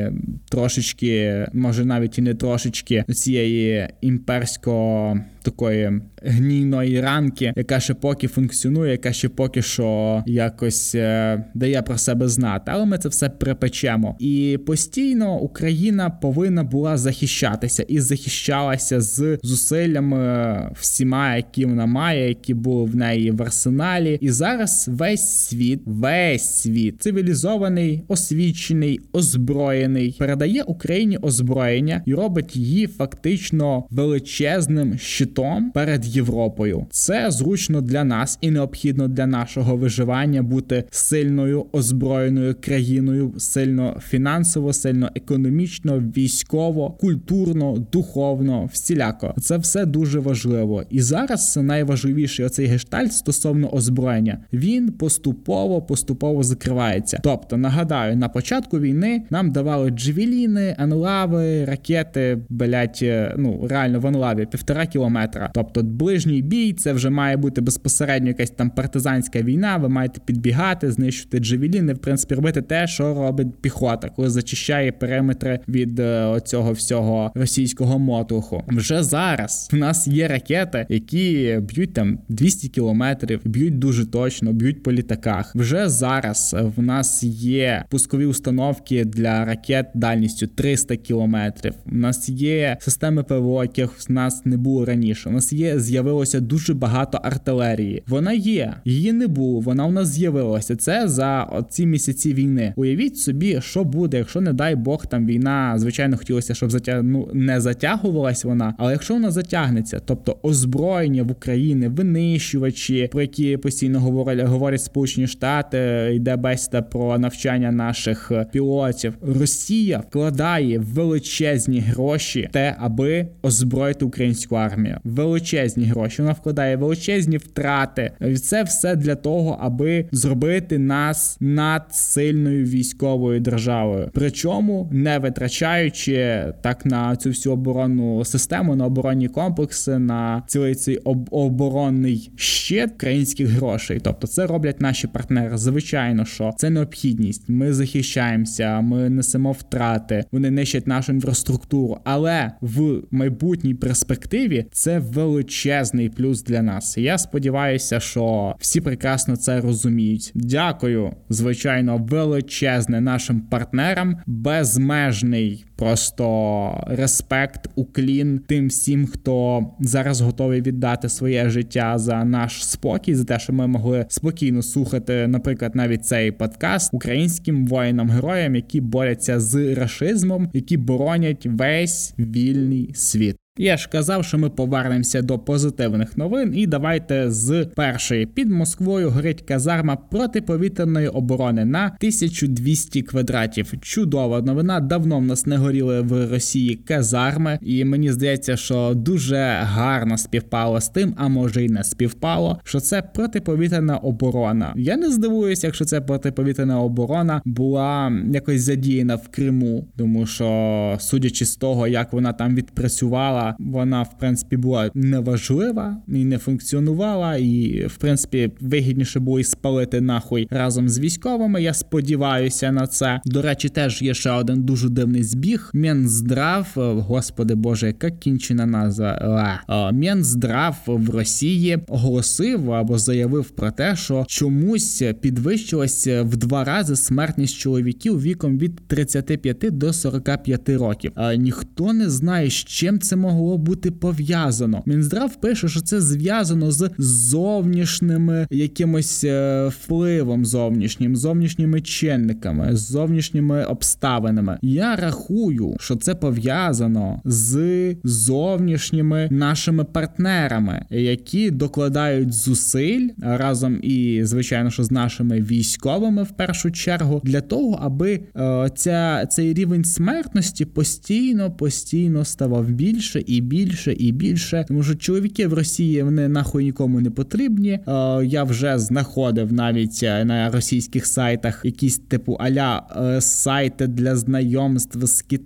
трошечки, 0.50 1.46
може 1.52 1.84
навіть 1.84 2.18
і 2.18 2.22
не 2.22 2.34
трошечки 2.34 3.04
цієї 3.08 3.88
імперського 4.00 5.18
такої 5.42 6.00
гнійної 6.22 7.00
ранки, 7.00 7.52
яка 7.56 7.80
ще 7.80 7.94
поки 7.94 8.28
функціонує, 8.28 8.92
яка 8.92 9.12
ще 9.12 9.28
поки 9.28 9.62
що 9.62 10.22
якось 10.26 10.94
е, 10.94 11.44
дає 11.54 11.82
про 11.82 11.98
себе 11.98 12.28
знати. 12.28 12.72
Але 12.74 12.84
ми 12.84 12.98
це 12.98 13.08
все 13.08 13.28
припечемо. 13.28 14.16
І 14.18 14.58
постійно 14.66 15.40
Україна 15.40 16.10
повинна 16.10 16.62
була 16.64 16.96
захищатися 16.96 17.82
і 17.82 18.00
захищалася 18.00 19.00
з 19.00 19.38
зусиллями 19.42 20.70
всіма, 20.74 21.36
які 21.36 21.64
вона 21.64 21.86
має, 21.86 22.28
які 22.28 22.54
були 22.54 22.84
в 22.84 22.96
неї 22.96 23.30
в 23.30 23.42
арсеналі. 23.42 24.18
І 24.20 24.30
зараз 24.30 24.88
весь 24.92 25.28
світ, 25.28 25.80
весь 25.86 26.54
світ 26.54 27.02
цивілізований, 27.02 28.02
освічений, 28.08 29.00
озброєний, 29.12 30.16
передає 30.18 30.62
Україні 30.62 31.18
озброєння 31.18 32.02
і 32.06 32.14
робить 32.14 32.56
її 32.56 32.86
фактично 32.86 33.84
величезним 33.90 34.98
щитом 34.98 35.27
перед 35.74 36.06
Європою. 36.06 36.86
Це 36.90 37.30
зручно 37.30 37.80
для 37.80 38.04
нас 38.04 38.38
і 38.40 38.50
необхідно 38.50 39.08
для 39.08 39.26
нашого 39.26 39.76
виживання 39.76 40.42
бути 40.42 40.84
сильною 40.90 41.66
озброєною 41.72 42.54
країною, 42.60 43.34
сильно 43.38 43.96
фінансово, 44.08 44.72
сильно 44.72 45.10
економічно, 45.14 45.98
військово, 46.16 46.90
культурно, 46.90 47.86
духовно, 47.92 48.68
всіляко. 48.72 49.34
Це 49.40 49.56
все 49.58 49.86
дуже 49.86 50.18
важливо. 50.18 50.82
І 50.90 51.00
зараз 51.00 51.56
найважливіший 51.62 52.46
оцей 52.46 52.66
гештальт 52.66 53.12
стосовно 53.12 53.74
озброєння. 53.74 54.38
Він 54.52 54.92
поступово 54.92 55.82
поступово 55.82 56.42
закривається. 56.42 57.20
Тобто, 57.22 57.56
нагадаю, 57.56 58.16
на 58.16 58.28
початку 58.28 58.78
війни 58.78 59.22
нам 59.30 59.52
давали 59.52 59.90
джевеліни, 59.90 60.74
анлави, 60.78 61.64
ракети, 61.64 62.38
блять, 62.48 62.98
е, 63.02 63.34
ну 63.38 63.66
реально 63.70 64.00
в 64.00 64.06
анлаві 64.06 64.46
півтора 64.46 64.86
кілометра. 64.86 65.17
Тобто 65.54 65.82
ближній 65.82 66.42
бій 66.42 66.72
це 66.72 66.92
вже 66.92 67.10
має 67.10 67.36
бути 67.36 67.60
безпосередньо 67.60 68.28
якась 68.28 68.50
там 68.50 68.70
партизанська 68.70 69.42
війна. 69.42 69.76
Ви 69.76 69.88
маєте 69.88 70.20
підбігати, 70.24 70.92
знищити 70.92 71.38
джевеліни, 71.38 71.92
в 71.92 71.98
принципі, 71.98 72.34
робити 72.34 72.62
те, 72.62 72.86
що 72.86 73.14
робить 73.14 73.48
піхота, 73.60 74.08
коли 74.08 74.30
зачищає 74.30 74.92
периметри 74.92 75.60
від 75.68 76.00
е, 76.00 76.24
оцього 76.24 76.72
всього 76.72 77.32
російського 77.34 77.98
мотлуху. 77.98 78.62
Вже 78.68 79.02
зараз 79.02 79.68
в 79.72 79.76
нас 79.76 80.08
є 80.08 80.28
ракети, 80.28 80.86
які 80.88 81.58
б'ють 81.62 81.94
там 81.94 82.18
200 82.28 82.68
кілометрів, 82.68 83.40
б'ють 83.44 83.78
дуже 83.78 84.06
точно, 84.06 84.52
б'ють 84.52 84.82
по 84.82 84.92
літаках. 84.92 85.52
Вже 85.54 85.88
зараз 85.88 86.56
в 86.76 86.82
нас 86.82 87.22
є 87.22 87.84
пускові 87.88 88.26
установки 88.26 89.04
для 89.04 89.44
ракет 89.44 89.86
дальністю 89.94 90.46
300 90.46 90.96
кілометрів. 90.96 91.74
У 91.86 91.94
нас 91.94 92.28
є 92.28 92.76
системи 92.80 93.22
ПВО, 93.22 93.62
яких 93.62 94.08
в 94.08 94.12
нас 94.12 94.46
не 94.46 94.56
було 94.56 94.84
раніше. 94.84 95.07
У 95.26 95.30
нас 95.30 95.52
є 95.52 95.80
з'явилося 95.80 96.40
дуже 96.40 96.74
багато 96.74 97.18
артилерії. 97.22 98.02
Вона 98.06 98.32
є, 98.32 98.74
її 98.84 99.12
не 99.12 99.26
було. 99.26 99.60
Вона 99.60 99.86
у 99.86 99.92
нас 99.92 100.08
з'явилася. 100.08 100.76
Це 100.76 101.08
за 101.08 101.64
ці 101.70 101.86
місяці 101.86 102.34
війни. 102.34 102.72
Уявіть 102.76 103.18
собі, 103.18 103.60
що 103.60 103.84
буде, 103.84 104.18
якщо 104.18 104.40
не 104.40 104.52
дай 104.52 104.76
Бог 104.76 105.06
там 105.06 105.26
війна. 105.26 105.74
Звичайно, 105.78 106.16
хотілося, 106.16 106.54
щоб 106.54 106.70
затя... 106.70 107.02
ну, 107.02 107.28
не 107.32 107.60
затягувалась 107.60 108.44
вона, 108.44 108.74
але 108.78 108.92
якщо 108.92 109.14
вона 109.14 109.30
затягнеться, 109.30 110.00
тобто 110.04 110.36
озброєння 110.42 111.22
в 111.22 111.30
Україні, 111.30 111.88
винищувачі, 111.88 113.08
про 113.12 113.20
які 113.22 113.56
постійно 113.56 114.00
говорять, 114.00 114.40
говорять 114.40 114.82
Сполучені 114.82 115.26
Штати, 115.26 116.10
йде 116.14 116.36
бесіда 116.36 116.82
про 116.82 117.18
навчання 117.18 117.72
наших 117.72 118.32
пілотів. 118.52 119.14
Росія 119.22 119.98
вкладає 119.98 120.78
величезні 120.78 121.80
гроші, 121.80 122.48
те, 122.52 122.76
аби 122.78 123.28
озброїти 123.42 124.04
українську 124.04 124.54
армію. 124.54 124.97
Величезні 125.04 125.84
гроші. 125.84 126.22
Вона 126.22 126.32
вкладає 126.32 126.76
величезні 126.76 127.36
втрати. 127.36 128.12
І 128.20 128.34
Це 128.34 128.62
все 128.62 128.96
для 128.96 129.14
того, 129.14 129.58
аби 129.60 130.04
зробити 130.12 130.78
нас 130.78 131.36
надсильною 131.40 132.64
військовою 132.64 133.40
державою. 133.40 134.10
Причому 134.12 134.88
не 134.92 135.18
витрачаючи 135.18 136.44
так 136.62 136.86
на 136.86 137.16
цю 137.16 137.28
всю 137.28 137.52
оборонну 137.52 138.24
систему, 138.24 138.76
на 138.76 138.86
оборонні 138.86 139.28
комплекси, 139.28 139.98
на 139.98 140.42
цілий 140.46 140.74
цей 140.74 140.96
об 140.96 141.28
оборонний 141.30 142.30
щит 142.36 142.92
українських 142.94 143.48
грошей. 143.48 144.00
Тобто, 144.02 144.26
це 144.26 144.46
роблять 144.46 144.80
наші 144.80 145.06
партнери. 145.06 145.58
Звичайно, 145.58 146.24
що 146.24 146.52
це 146.56 146.70
необхідність. 146.70 147.48
Ми 147.48 147.72
захищаємося, 147.72 148.80
ми 148.80 149.10
несемо 149.10 149.52
втрати, 149.52 150.24
вони 150.32 150.50
нищать 150.50 150.86
нашу 150.86 151.12
інфраструктуру. 151.12 151.98
Але 152.04 152.52
в 152.60 153.02
майбутній 153.10 153.74
перспективі 153.74 154.66
це 154.72 154.87
величезний 154.96 156.08
плюс 156.08 156.42
для 156.42 156.62
нас. 156.62 156.98
Я 156.98 157.18
сподіваюся, 157.18 158.00
що 158.00 158.54
всі 158.58 158.80
прекрасно 158.80 159.36
це 159.36 159.60
розуміють. 159.60 160.32
Дякую, 160.34 161.12
звичайно, 161.28 161.96
величезне 161.96 163.00
нашим 163.00 163.40
партнерам, 163.40 164.16
безмежний 164.26 165.64
просто 165.78 166.84
респект, 166.86 167.68
уклін 167.74 168.40
тим 168.46 168.68
всім, 168.68 169.06
хто 169.06 169.66
зараз 169.80 170.20
готовий 170.20 170.62
віддати 170.62 171.08
своє 171.08 171.50
життя 171.50 171.98
за 171.98 172.24
наш 172.24 172.66
спокій, 172.66 173.14
за 173.14 173.24
те, 173.24 173.38
що 173.38 173.52
ми 173.52 173.66
могли 173.66 174.06
спокійно 174.08 174.62
слухати, 174.62 175.26
наприклад, 175.26 175.74
навіть 175.74 176.06
цей 176.06 176.32
подкаст 176.32 176.94
українським 176.94 177.66
воїнам-героям, 177.66 178.54
які 178.54 178.80
борються 178.80 179.40
з 179.40 179.74
рашизмом, 179.74 180.50
які 180.52 180.76
боронять 180.76 181.46
весь 181.46 182.14
вільний 182.18 182.90
світ. 182.94 183.36
Я 183.60 183.76
ж 183.76 183.88
казав, 183.92 184.24
що 184.24 184.38
ми 184.38 184.50
повернемося 184.50 185.22
до 185.22 185.38
позитивних 185.38 186.16
новин, 186.16 186.52
і 186.56 186.66
давайте 186.66 187.30
з 187.30 187.64
першої 187.64 188.26
під 188.26 188.50
Москвою 188.50 189.10
горить 189.10 189.42
казарма 189.42 189.96
протиповітряної 189.96 191.08
оборони 191.08 191.64
на 191.64 191.84
1200 191.86 193.02
квадратів. 193.02 193.72
Чудова 193.80 194.42
новина. 194.42 194.80
Давно 194.80 195.18
в 195.18 195.22
нас 195.22 195.46
не 195.46 195.56
горіли 195.68 196.00
в 196.00 196.30
Росії 196.30 196.74
казарми, 196.74 197.58
і 197.62 197.84
мені 197.84 198.12
здається, 198.12 198.56
що 198.56 198.92
дуже 198.94 199.36
гарно 199.62 200.18
співпало 200.18 200.80
з 200.80 200.88
тим, 200.88 201.14
а 201.16 201.28
може 201.28 201.64
й 201.64 201.68
не 201.68 201.84
співпало, 201.84 202.60
що 202.64 202.80
це 202.80 203.02
протиповітряна 203.02 203.96
оборона. 203.96 204.72
Я 204.76 204.96
не 204.96 205.10
здивуюся, 205.10 205.66
якщо 205.66 205.84
це 205.84 206.00
протиповітряна 206.00 206.80
оборона 206.80 207.42
була 207.44 208.12
якось 208.32 208.60
задіяна 208.60 209.16
в 209.16 209.28
Криму, 209.28 209.86
тому 209.96 210.26
що 210.26 210.96
судячи 211.00 211.44
з 211.44 211.56
того, 211.56 211.86
як 211.86 212.12
вона 212.12 212.32
там 212.32 212.54
відпрацювала 212.54 213.54
вона 213.58 214.02
в 214.02 214.18
принципі 214.18 214.56
була 214.56 214.90
неважлива 214.94 215.96
і 216.08 216.24
не 216.24 216.38
функціонувала, 216.38 217.36
і 217.36 217.86
в 217.86 217.96
принципі 217.96 218.50
вигідніше 218.60 219.20
було 219.20 219.40
і 219.40 219.44
спалити 219.44 220.00
нахуй 220.00 220.48
разом 220.50 220.88
з 220.88 220.98
військовими. 220.98 221.62
Я 221.62 221.74
сподіваюся 221.74 222.72
на 222.72 222.86
це. 222.86 223.20
До 223.24 223.42
речі, 223.42 223.68
теж 223.68 224.02
є 224.02 224.14
ще 224.14 224.30
один 224.30 224.62
дуже 224.62 224.88
дивний 224.88 225.22
збіг. 225.22 225.57
Мінздрав, 225.74 226.72
господи 227.08 227.54
Боже, 227.54 227.86
яка 227.86 228.10
кінчена 228.10 228.66
назва 228.66 229.90
Мінздрав 229.92 230.76
в 230.86 231.10
Росії 231.10 231.78
оголосив 231.88 232.72
або 232.72 232.98
заявив 232.98 233.50
про 233.50 233.70
те, 233.70 233.96
що 233.96 234.24
чомусь 234.28 235.02
підвищилася 235.20 236.22
в 236.22 236.36
два 236.36 236.64
рази 236.64 236.96
смертність 236.96 237.58
чоловіків 237.58 238.22
віком 238.22 238.58
від 238.58 238.88
35 238.88 239.78
до 239.78 239.92
45 239.92 240.68
років. 240.68 241.12
А 241.14 241.34
ніхто 241.34 241.92
не 241.92 242.10
знає, 242.10 242.50
з 242.50 242.52
чим 242.52 243.00
це 243.00 243.16
могло 243.16 243.58
бути 243.58 243.90
пов'язано. 243.90 244.82
Мінздрав 244.86 245.40
пише, 245.40 245.68
що 245.68 245.80
це 245.80 246.00
зв'язано 246.00 246.70
з 246.70 246.90
зовнішніми 246.98 248.46
якимось 248.50 249.24
е, 249.24 249.66
впливом 249.68 250.46
зовнішнім, 250.46 251.16
зовнішніми 251.16 251.80
чинниками, 251.80 252.76
зовнішніми 252.76 253.64
обставинами. 253.64 254.58
Я 254.62 254.96
рахую, 254.96 255.47
що 255.80 255.96
це 255.96 256.14
пов'язано 256.14 257.20
з 257.24 257.94
зовнішніми 258.04 259.28
нашими 259.30 259.84
партнерами, 259.84 260.86
які 260.90 261.50
докладають 261.50 262.32
зусиль 262.32 263.08
разом 263.22 263.78
і, 263.82 264.20
звичайно, 264.24 264.70
що 264.70 264.84
з 264.84 264.90
нашими 264.90 265.40
військовими 265.40 266.22
в 266.22 266.30
першу 266.30 266.70
чергу, 266.70 267.20
для 267.24 267.40
того, 267.40 267.78
аби 267.82 268.20
е, 268.36 268.70
ця 268.74 269.26
цей 269.26 269.54
рівень 269.54 269.84
смертності 269.84 270.64
постійно 270.64 271.50
постійно 271.50 272.24
ставав 272.24 272.70
більше 272.70 273.22
і 273.26 273.40
більше, 273.40 273.92
і 273.92 274.12
більше. 274.12 274.64
Тому 274.68 274.82
що 274.82 274.94
чоловіки 274.94 275.46
в 275.46 275.54
Росії 275.54 276.02
вони 276.02 276.28
нахуй 276.28 276.64
нікому 276.64 277.00
не 277.00 277.10
потрібні. 277.10 277.70
Е, 277.70 277.80
я 278.24 278.44
вже 278.44 278.78
знаходив 278.78 279.52
навіть 279.52 280.00
е, 280.02 280.24
на 280.24 280.50
російських 280.50 281.06
сайтах 281.06 281.60
якісь 281.64 281.98
типу 281.98 282.32
аля 282.32 282.82
е, 283.00 283.20
сайти 283.20 283.86
для 283.86 284.16
знайомств 284.16 285.06
з 285.06 285.22
китайцями, 285.22 285.37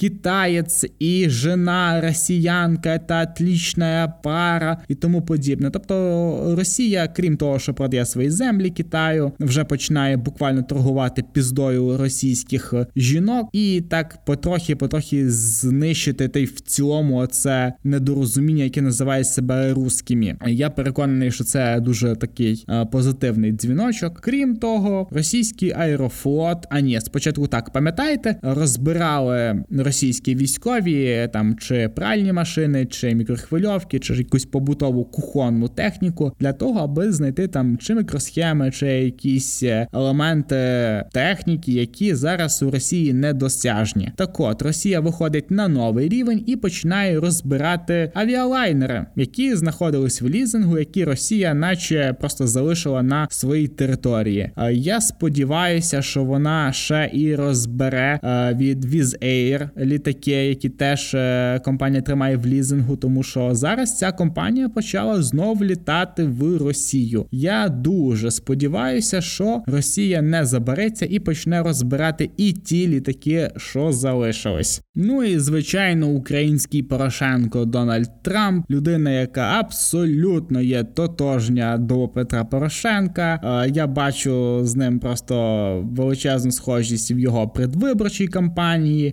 китаєць 0.00 0.84
і 0.98 1.26
жена 1.28 2.00
росіянка 2.00 2.98
та 2.98 3.22
отлічна 3.22 4.14
пара 4.22 4.78
і 4.88 4.94
тому 4.94 5.22
подібне. 5.22 5.70
Тобто 5.70 6.54
Росія, 6.58 7.08
крім 7.08 7.36
того, 7.36 7.58
що 7.58 7.74
продає 7.74 8.06
свої 8.06 8.30
землі 8.30 8.70
Китаю, 8.70 9.32
вже 9.40 9.64
починає 9.64 10.16
буквально 10.16 10.62
торгувати 10.62 11.24
піздою 11.32 11.96
російських 11.96 12.74
жінок, 12.96 13.48
і 13.52 13.82
так 13.88 14.18
потрохи-потрохи 14.26 15.30
знищити 15.30 16.28
та 16.28 16.38
й 16.38 16.44
в 16.44 16.60
цілому 16.60 17.26
це 17.26 17.72
недорозуміння, 17.84 18.64
яке 18.64 18.82
називає 18.82 19.24
себе 19.24 19.72
русскими. 19.72 20.36
Я 20.46 20.70
переконаний, 20.70 21.30
що 21.30 21.44
це 21.44 21.80
дуже 21.80 22.16
такий 22.16 22.64
е, 22.68 22.84
позитивний 22.84 23.52
дзвіночок. 23.52 24.20
Крім 24.20 24.56
того, 24.56 25.08
російський 25.10 25.72
аерофлот, 25.72 26.66
а 26.70 26.80
ні, 26.80 27.00
спочатку 27.00 27.46
так 27.46 27.70
пам'ятаєте, 27.70 28.36
розбирали 28.96 29.64
російські 29.70 30.34
військові 30.34 31.28
там 31.32 31.56
чи 31.58 31.88
пральні 31.88 32.32
машини, 32.32 32.86
чи 32.86 33.14
мікрохвильовки, 33.14 33.98
чи 33.98 34.14
якусь 34.14 34.44
побутову 34.44 35.04
кухонну 35.04 35.68
техніку 35.68 36.32
для 36.40 36.52
того, 36.52 36.80
аби 36.80 37.12
знайти 37.12 37.48
там 37.48 37.78
чи 37.78 37.94
мікросхеми, 37.94 38.70
чи 38.70 38.86
якісь 38.86 39.62
е, 39.62 39.86
елементи 39.92 40.56
техніки, 41.12 41.72
які 41.72 42.14
зараз 42.14 42.62
у 42.62 42.70
Росії 42.70 43.12
недосяжні. 43.12 44.12
Так 44.16 44.40
от 44.40 44.62
Росія 44.62 45.00
виходить 45.00 45.50
на 45.50 45.68
новий 45.68 46.08
рівень 46.08 46.42
і 46.46 46.56
починає 46.56 47.20
розбирати 47.20 48.12
авіалайнери, 48.14 49.06
які 49.16 49.56
знаходились 49.56 50.22
в 50.22 50.28
лізингу, 50.28 50.78
які 50.78 51.04
Росія, 51.04 51.54
наче 51.54 52.16
просто 52.20 52.46
залишила 52.46 53.02
на 53.02 53.26
своїй 53.30 53.68
території. 53.68 54.50
Я 54.72 55.00
сподіваюся, 55.00 56.02
що 56.02 56.24
вона 56.24 56.72
ще 56.72 57.10
і 57.12 57.34
розбере 57.34 58.20
е, 58.22 58.54
від 58.76 58.94
Wizz 58.94 59.24
Air 59.24 59.68
літаки, 59.78 60.30
які 60.30 60.68
теж 60.68 61.14
е, 61.14 61.60
компанія 61.64 62.02
тримає 62.02 62.36
в 62.36 62.46
лізингу, 62.46 62.96
тому 62.96 63.22
що 63.22 63.54
зараз 63.54 63.98
ця 63.98 64.12
компанія 64.12 64.68
почала 64.68 65.22
знов 65.22 65.64
літати 65.64 66.24
в 66.24 66.56
Росію. 66.56 67.26
Я 67.30 67.68
дуже 67.68 68.30
сподіваюся, 68.30 69.20
що 69.20 69.62
Росія 69.66 70.22
не 70.22 70.44
забереться 70.44 71.06
і 71.10 71.18
почне 71.18 71.62
розбирати 71.62 72.30
і 72.36 72.52
ті 72.52 72.88
літаки, 72.88 73.50
що 73.56 73.92
залишились. 73.92 74.82
Ну 74.94 75.22
і 75.24 75.38
звичайно, 75.38 76.08
український 76.08 76.82
Порошенко 76.82 77.64
Дональд 77.64 78.22
Трамп, 78.22 78.70
людина, 78.70 79.10
яка 79.10 79.40
абсолютно 79.40 80.60
є 80.60 80.84
тотожня 80.84 81.78
до 81.78 82.08
Петра 82.08 82.44
Порошенка. 82.44 83.40
Е, 83.66 83.70
я 83.74 83.86
бачу 83.86 84.60
з 84.64 84.76
ним 84.76 84.98
просто 84.98 85.36
величезну 85.92 86.52
схожість 86.52 87.10
в 87.10 87.18
його 87.18 87.48
предвиборчій 87.48 88.26
кампанії, 88.28 88.65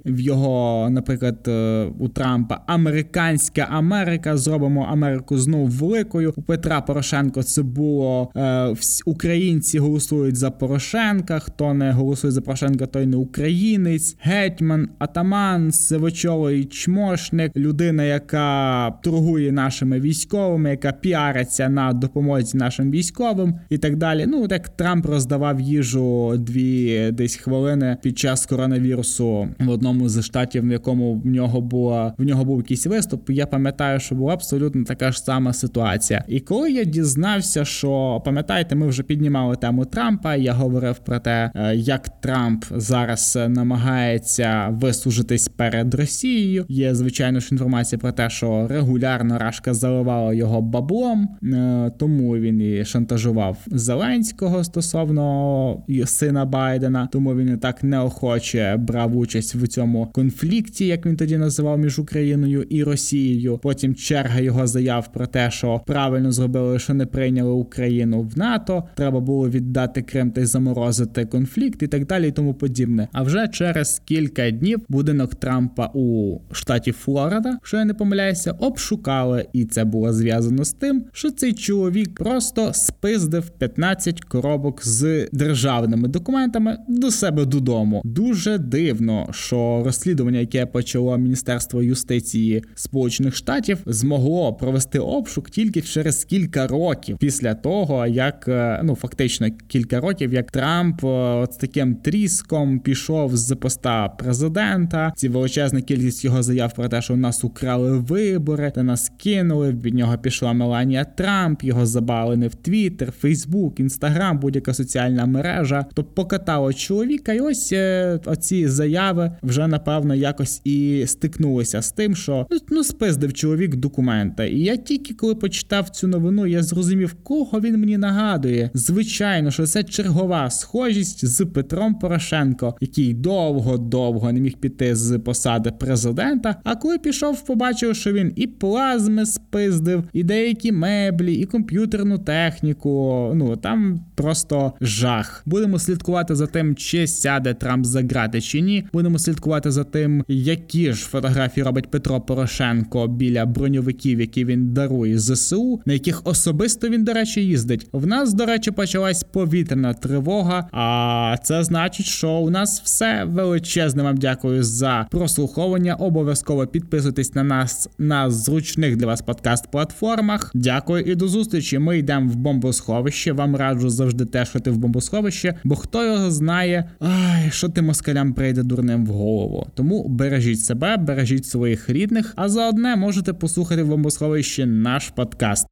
в 0.06 0.20
його, 0.20 0.88
наприклад, 0.90 1.48
е, 1.48 1.88
у 2.00 2.08
Трампа 2.08 2.62
американська 2.68 3.68
Америка. 3.72 4.38
Зробимо 4.38 4.88
Америку 4.92 5.38
знову 5.38 5.66
великою. 5.66 6.34
У 6.36 6.42
Петра 6.42 6.82
Порошенко 6.82 7.44
це 7.44 7.64
було 7.64 8.32
е, 8.36 8.76
українці 9.06 9.80
голосують 9.80 10.36
за 10.36 10.52
Порошенка. 10.52 11.40
Хто 11.40 11.74
не 11.74 11.92
голосує 11.92 12.32
за 12.32 12.42
Порошенка, 12.42 12.86
той 12.86 13.06
не 13.06 13.18
українець, 13.18 14.18
гетьман, 14.20 14.90
атаман, 15.00 15.72
сивочолий 15.72 16.66
чмошник, 16.66 17.58
людина, 17.58 18.04
яка 18.04 18.92
торгує 19.04 19.52
нашими 19.52 20.00
військовими, 20.00 20.70
яка 20.70 20.92
піариться 20.92 21.70
на 21.70 21.94
допомозі 21.94 22.58
нашим 22.58 22.92
військовим 22.92 23.60
і 23.70 23.78
так 23.78 23.96
далі. 23.96 24.26
Ну 24.28 24.48
як 24.50 24.70
Трамп 24.70 25.06
роздавав 25.06 25.62
їжу 25.62 26.34
дві 26.38 27.12
десь 27.12 27.36
хвилини 27.36 27.98
під 28.02 28.20
час 28.20 28.46
коронавірусу 28.46 29.43
в 29.60 29.70
одному 29.70 30.10
з 30.10 30.22
штатів, 30.22 30.68
в 30.68 30.72
якому 30.72 31.14
в 31.14 31.28
нього 31.28 31.62
була 31.62 32.14
в 32.18 32.24
нього 32.24 32.46
був 32.46 32.58
якийсь 32.58 32.88
виступ. 32.88 33.30
Я 33.30 33.46
пам'ятаю, 33.46 34.00
що 34.00 34.16
була 34.16 34.34
абсолютно 34.34 34.84
така 34.84 35.12
ж 35.12 35.20
сама 35.20 35.54
ситуація. 35.54 36.24
І 36.28 36.40
коли 36.40 36.72
я 36.72 36.84
дізнався, 36.84 37.66
що 37.66 38.22
пам'ятаєте, 38.26 38.76
ми 38.76 38.88
вже 38.88 39.04
піднімали 39.04 39.56
тему 39.56 39.86
Трампа. 39.86 40.36
Я 40.36 40.54
говорив 40.54 40.98
про 40.98 41.20
те, 41.20 41.52
е, 41.56 41.76
як 41.76 42.22
Трамп 42.22 42.66
зараз 42.72 43.40
намагається 43.48 44.68
вислужитись 44.72 45.48
перед 45.48 45.94
Росією. 45.94 46.66
Є 46.70 46.96
звичайно 46.96 47.40
ж 47.40 47.50
інформація 47.52 48.00
про 48.00 48.12
те, 48.12 48.30
що 48.30 48.68
регулярно 48.68 49.38
Рашка 49.38 49.74
заливала 49.74 50.34
його 50.34 50.62
баблом, 50.62 51.30
е, 51.44 51.92
тому 52.00 52.38
він 52.38 52.62
і 52.62 52.86
шантажував 52.86 53.58
Зеленського 53.68 54.64
стосовно 54.64 55.84
сина 56.06 56.46
Байдена. 56.46 57.10
Тому 57.12 57.36
він 57.36 57.54
і 57.54 57.58
так 57.58 57.84
неохоче 57.84 58.76
брав 58.78 59.18
участь 59.18 59.33
в 59.40 59.68
цьому 59.68 60.08
конфлікті, 60.14 60.86
як 60.86 61.06
він 61.06 61.18
тоді 61.18 61.38
називав 61.38 61.80
між 61.80 62.00
Україною 62.00 62.62
і 62.70 62.84
Росією. 62.84 63.60
Потім 63.64 63.96
черга 63.96 64.40
його 64.40 64.68
заяв 64.68 65.12
про 65.14 65.28
те, 65.28 65.52
що 65.52 65.82
правильно 65.86 66.32
зробили, 66.32 66.80
що 66.80 66.94
не 66.94 67.06
прийняли 67.06 67.52
Україну 67.52 68.22
в 68.22 68.38
НАТО. 68.38 68.84
Треба 68.96 69.20
було 69.20 69.50
віддати 69.50 70.02
Крим 70.02 70.32
та 70.32 70.42
й 70.42 70.46
заморозити 70.46 71.26
конфлікт 71.26 71.84
і 71.84 71.88
так 71.88 72.06
далі, 72.06 72.28
і 72.28 72.32
тому 72.32 72.54
подібне. 72.54 73.08
А 73.12 73.24
вже 73.24 73.48
через 73.48 74.02
кілька 74.06 74.52
днів 74.52 74.80
будинок 74.90 75.36
Трампа 75.36 75.92
у 75.94 76.38
штаті 76.52 76.92
Флорида, 76.92 77.58
що 77.64 77.78
я 77.78 77.86
не 77.86 77.94
помиляюся, 77.94 78.52
обшукали, 78.52 79.46
і 79.54 79.66
це 79.66 79.86
було 79.86 80.14
зв'язано 80.14 80.66
з 80.66 80.74
тим, 80.74 81.04
що 81.12 81.32
цей 81.32 81.54
чоловік 81.54 82.16
просто 82.16 82.74
спиздив 82.74 83.50
15 83.50 84.22
коробок 84.22 84.86
з 84.86 85.30
державними 85.32 86.08
документами 86.08 86.78
до 86.88 87.12
себе 87.12 87.46
додому. 87.46 88.02
Дуже 88.06 88.58
дивно, 88.58 89.23
що 89.32 89.82
розслідування, 89.86 90.40
яке 90.40 90.66
почало 90.66 91.18
Міністерство 91.18 91.84
юстиції 91.84 92.64
Сполучених 92.76 93.36
Штатів, 93.36 93.78
змогло 93.86 94.54
провести 94.54 95.00
обшук 95.00 95.50
тільки 95.50 95.82
через 95.82 96.24
кілька 96.24 96.68
років 96.68 97.18
після 97.18 97.54
того, 97.54 98.08
як 98.08 98.48
е, 98.48 98.82
ну 98.84 98.96
фактично 98.96 99.48
кілька 99.68 100.00
років, 100.00 100.34
як 100.34 100.52
Трамп 100.52 101.04
е, 101.04 101.08
от 101.08 101.54
з 101.54 101.58
таким 101.58 101.96
тріском 101.96 102.80
пішов 102.80 103.38
з 103.38 103.56
поста 103.56 104.10
президента. 104.10 105.14
Ці 105.16 105.30
величезна 105.30 105.82
кількість 105.82 106.26
його 106.26 106.44
заяв 106.44 106.74
про 106.74 106.88
те, 106.88 107.02
що 107.02 107.14
у 107.14 107.18
нас 107.18 107.44
украли 107.44 107.98
вибори, 107.98 108.72
та 108.76 108.84
нас 108.84 109.12
кинули. 109.18 109.72
Від 109.84 109.94
нього 109.94 110.18
пішла 110.18 110.54
Меланія 110.54 111.06
Трамп, 111.06 111.64
його 111.64 111.86
забалили 111.86 112.48
в 112.48 112.56
Твіттер, 112.56 113.12
Фейсбук, 113.12 113.80
Інстаграм, 113.80 114.40
будь-яка 114.40 114.74
соціальна 114.74 115.26
мережа. 115.26 115.86
То 115.94 116.04
покатало 116.04 116.74
чоловіка, 116.74 117.34
і 117.34 117.40
ось 117.40 117.70
е, 117.74 118.20
оці 118.26 118.68
заяви 118.68 119.13
вже 119.44 119.68
напевно 119.68 120.16
якось 120.16 120.62
і 120.64 121.04
стикнулися 121.08 121.82
з 121.82 121.92
тим, 121.92 122.16
що 122.16 122.48
ну, 122.52 122.58
ну 122.70 122.84
спиздив 122.84 123.34
чоловік 123.34 123.76
документа. 123.76 124.46
І 124.46 124.60
я 124.60 124.76
тільки 124.76 125.14
коли 125.14 125.36
почитав 125.36 125.90
цю 125.90 126.08
новину, 126.08 126.48
я 126.48 126.64
зрозумів, 126.64 127.16
кого 127.24 127.60
він 127.60 127.80
мені 127.80 127.98
нагадує. 127.98 128.70
Звичайно, 128.74 129.52
що 129.52 129.66
це 129.66 129.84
чергова 129.84 130.50
схожість 130.50 131.26
з 131.26 131.46
Петром 131.46 131.96
Порошенко, 131.96 132.76
який 132.82 133.14
довго-довго 133.14 134.32
не 134.32 134.40
міг 134.40 134.58
піти 134.58 134.96
з 134.96 135.20
посади 135.20 135.72
президента. 135.72 136.56
А 136.64 136.76
коли 136.76 136.98
пішов, 136.98 137.46
побачив, 137.46 137.96
що 137.96 138.14
він 138.14 138.34
і 138.36 138.48
плазми 138.48 139.26
спиздив, 139.26 140.04
і 140.14 140.24
деякі 140.24 140.72
меблі, 140.72 141.34
і 141.34 141.46
комп'ютерну 141.46 142.18
техніку. 142.18 143.32
Ну 143.36 143.56
там 143.56 144.00
просто 144.16 144.74
жах. 144.82 145.44
Будемо 145.46 145.80
слідкувати 145.80 146.36
за 146.36 146.48
тим, 146.48 146.76
чи 146.76 147.08
сяде 147.08 147.54
Трамп 147.54 147.86
за 147.86 148.02
грати 148.02 148.42
чи 148.42 148.62
ні. 148.62 148.88
Будемо 149.04 149.20
слідкувати 149.20 149.72
за 149.72 149.84
тим, 149.84 150.24
які 150.28 150.94
ж 150.94 151.06
фотографії 151.06 151.64
робить 151.64 151.92
Петро 151.92 152.22
Порошенко 152.22 153.08
біля 153.08 153.46
броньовиків, 153.46 154.20
які 154.20 154.46
він 154.46 154.74
дарує 154.74 155.20
ЗСУ, 155.20 155.82
на 155.86 155.94
яких 155.94 156.22
особисто 156.24 156.90
він, 156.90 157.04
до 157.04 157.14
речі, 157.14 157.46
їздить. 157.46 157.88
В 157.92 158.08
нас, 158.08 158.34
до 158.34 158.46
речі, 158.46 158.72
почалась 158.72 159.24
повітряна 159.24 159.94
тривога. 159.94 160.68
А 160.72 161.36
це 161.44 161.64
значить, 161.64 162.06
що 162.06 162.32
у 162.32 162.50
нас 162.50 162.82
все 162.82 163.24
величезне. 163.24 164.04
Вам 164.04 164.18
дякую 164.18 164.64
за 164.64 165.08
прослуховування. 165.12 165.96
Обов'язково 165.96 166.68
підписуйтесь 166.68 167.36
на 167.36 167.44
нас 167.44 167.90
на 167.98 168.32
зручних 168.32 168.98
для 168.98 169.06
вас 169.06 169.24
подкаст-платформах. 169.24 170.52
Дякую 170.54 171.04
і 171.04 171.16
до 171.16 171.28
зустрічі. 171.28 171.80
Ми 171.80 171.98
йдемо 171.98 172.32
в 172.32 172.36
бомбосховище. 172.36 173.32
Вам 173.32 173.56
раджу 173.56 173.90
завжди 173.90 174.26
тешити 174.26 174.72
в 174.72 174.78
бомбосховище, 174.78 175.54
бо 175.64 175.76
хто 175.76 176.06
його 176.06 176.32
знає, 176.32 176.90
ай, 177.00 177.50
що 177.52 177.70
ти 177.70 177.82
москалям 177.82 178.34
прийде 178.34 178.64
дурним 178.94 179.06
в 179.06 179.10
голову. 179.10 179.68
Тому 179.76 180.08
бережіть 180.08 180.62
себе, 180.62 180.98
бережіть 180.98 181.46
своїх 181.46 181.90
рідних, 181.90 182.34
а 182.36 182.50
заодне 182.50 182.96
можете 182.96 183.34
послухати 183.34 183.84
в 183.84 183.88
бомбосховищі 183.88 184.66
наш 184.66 185.10
подкаст. 185.10 185.68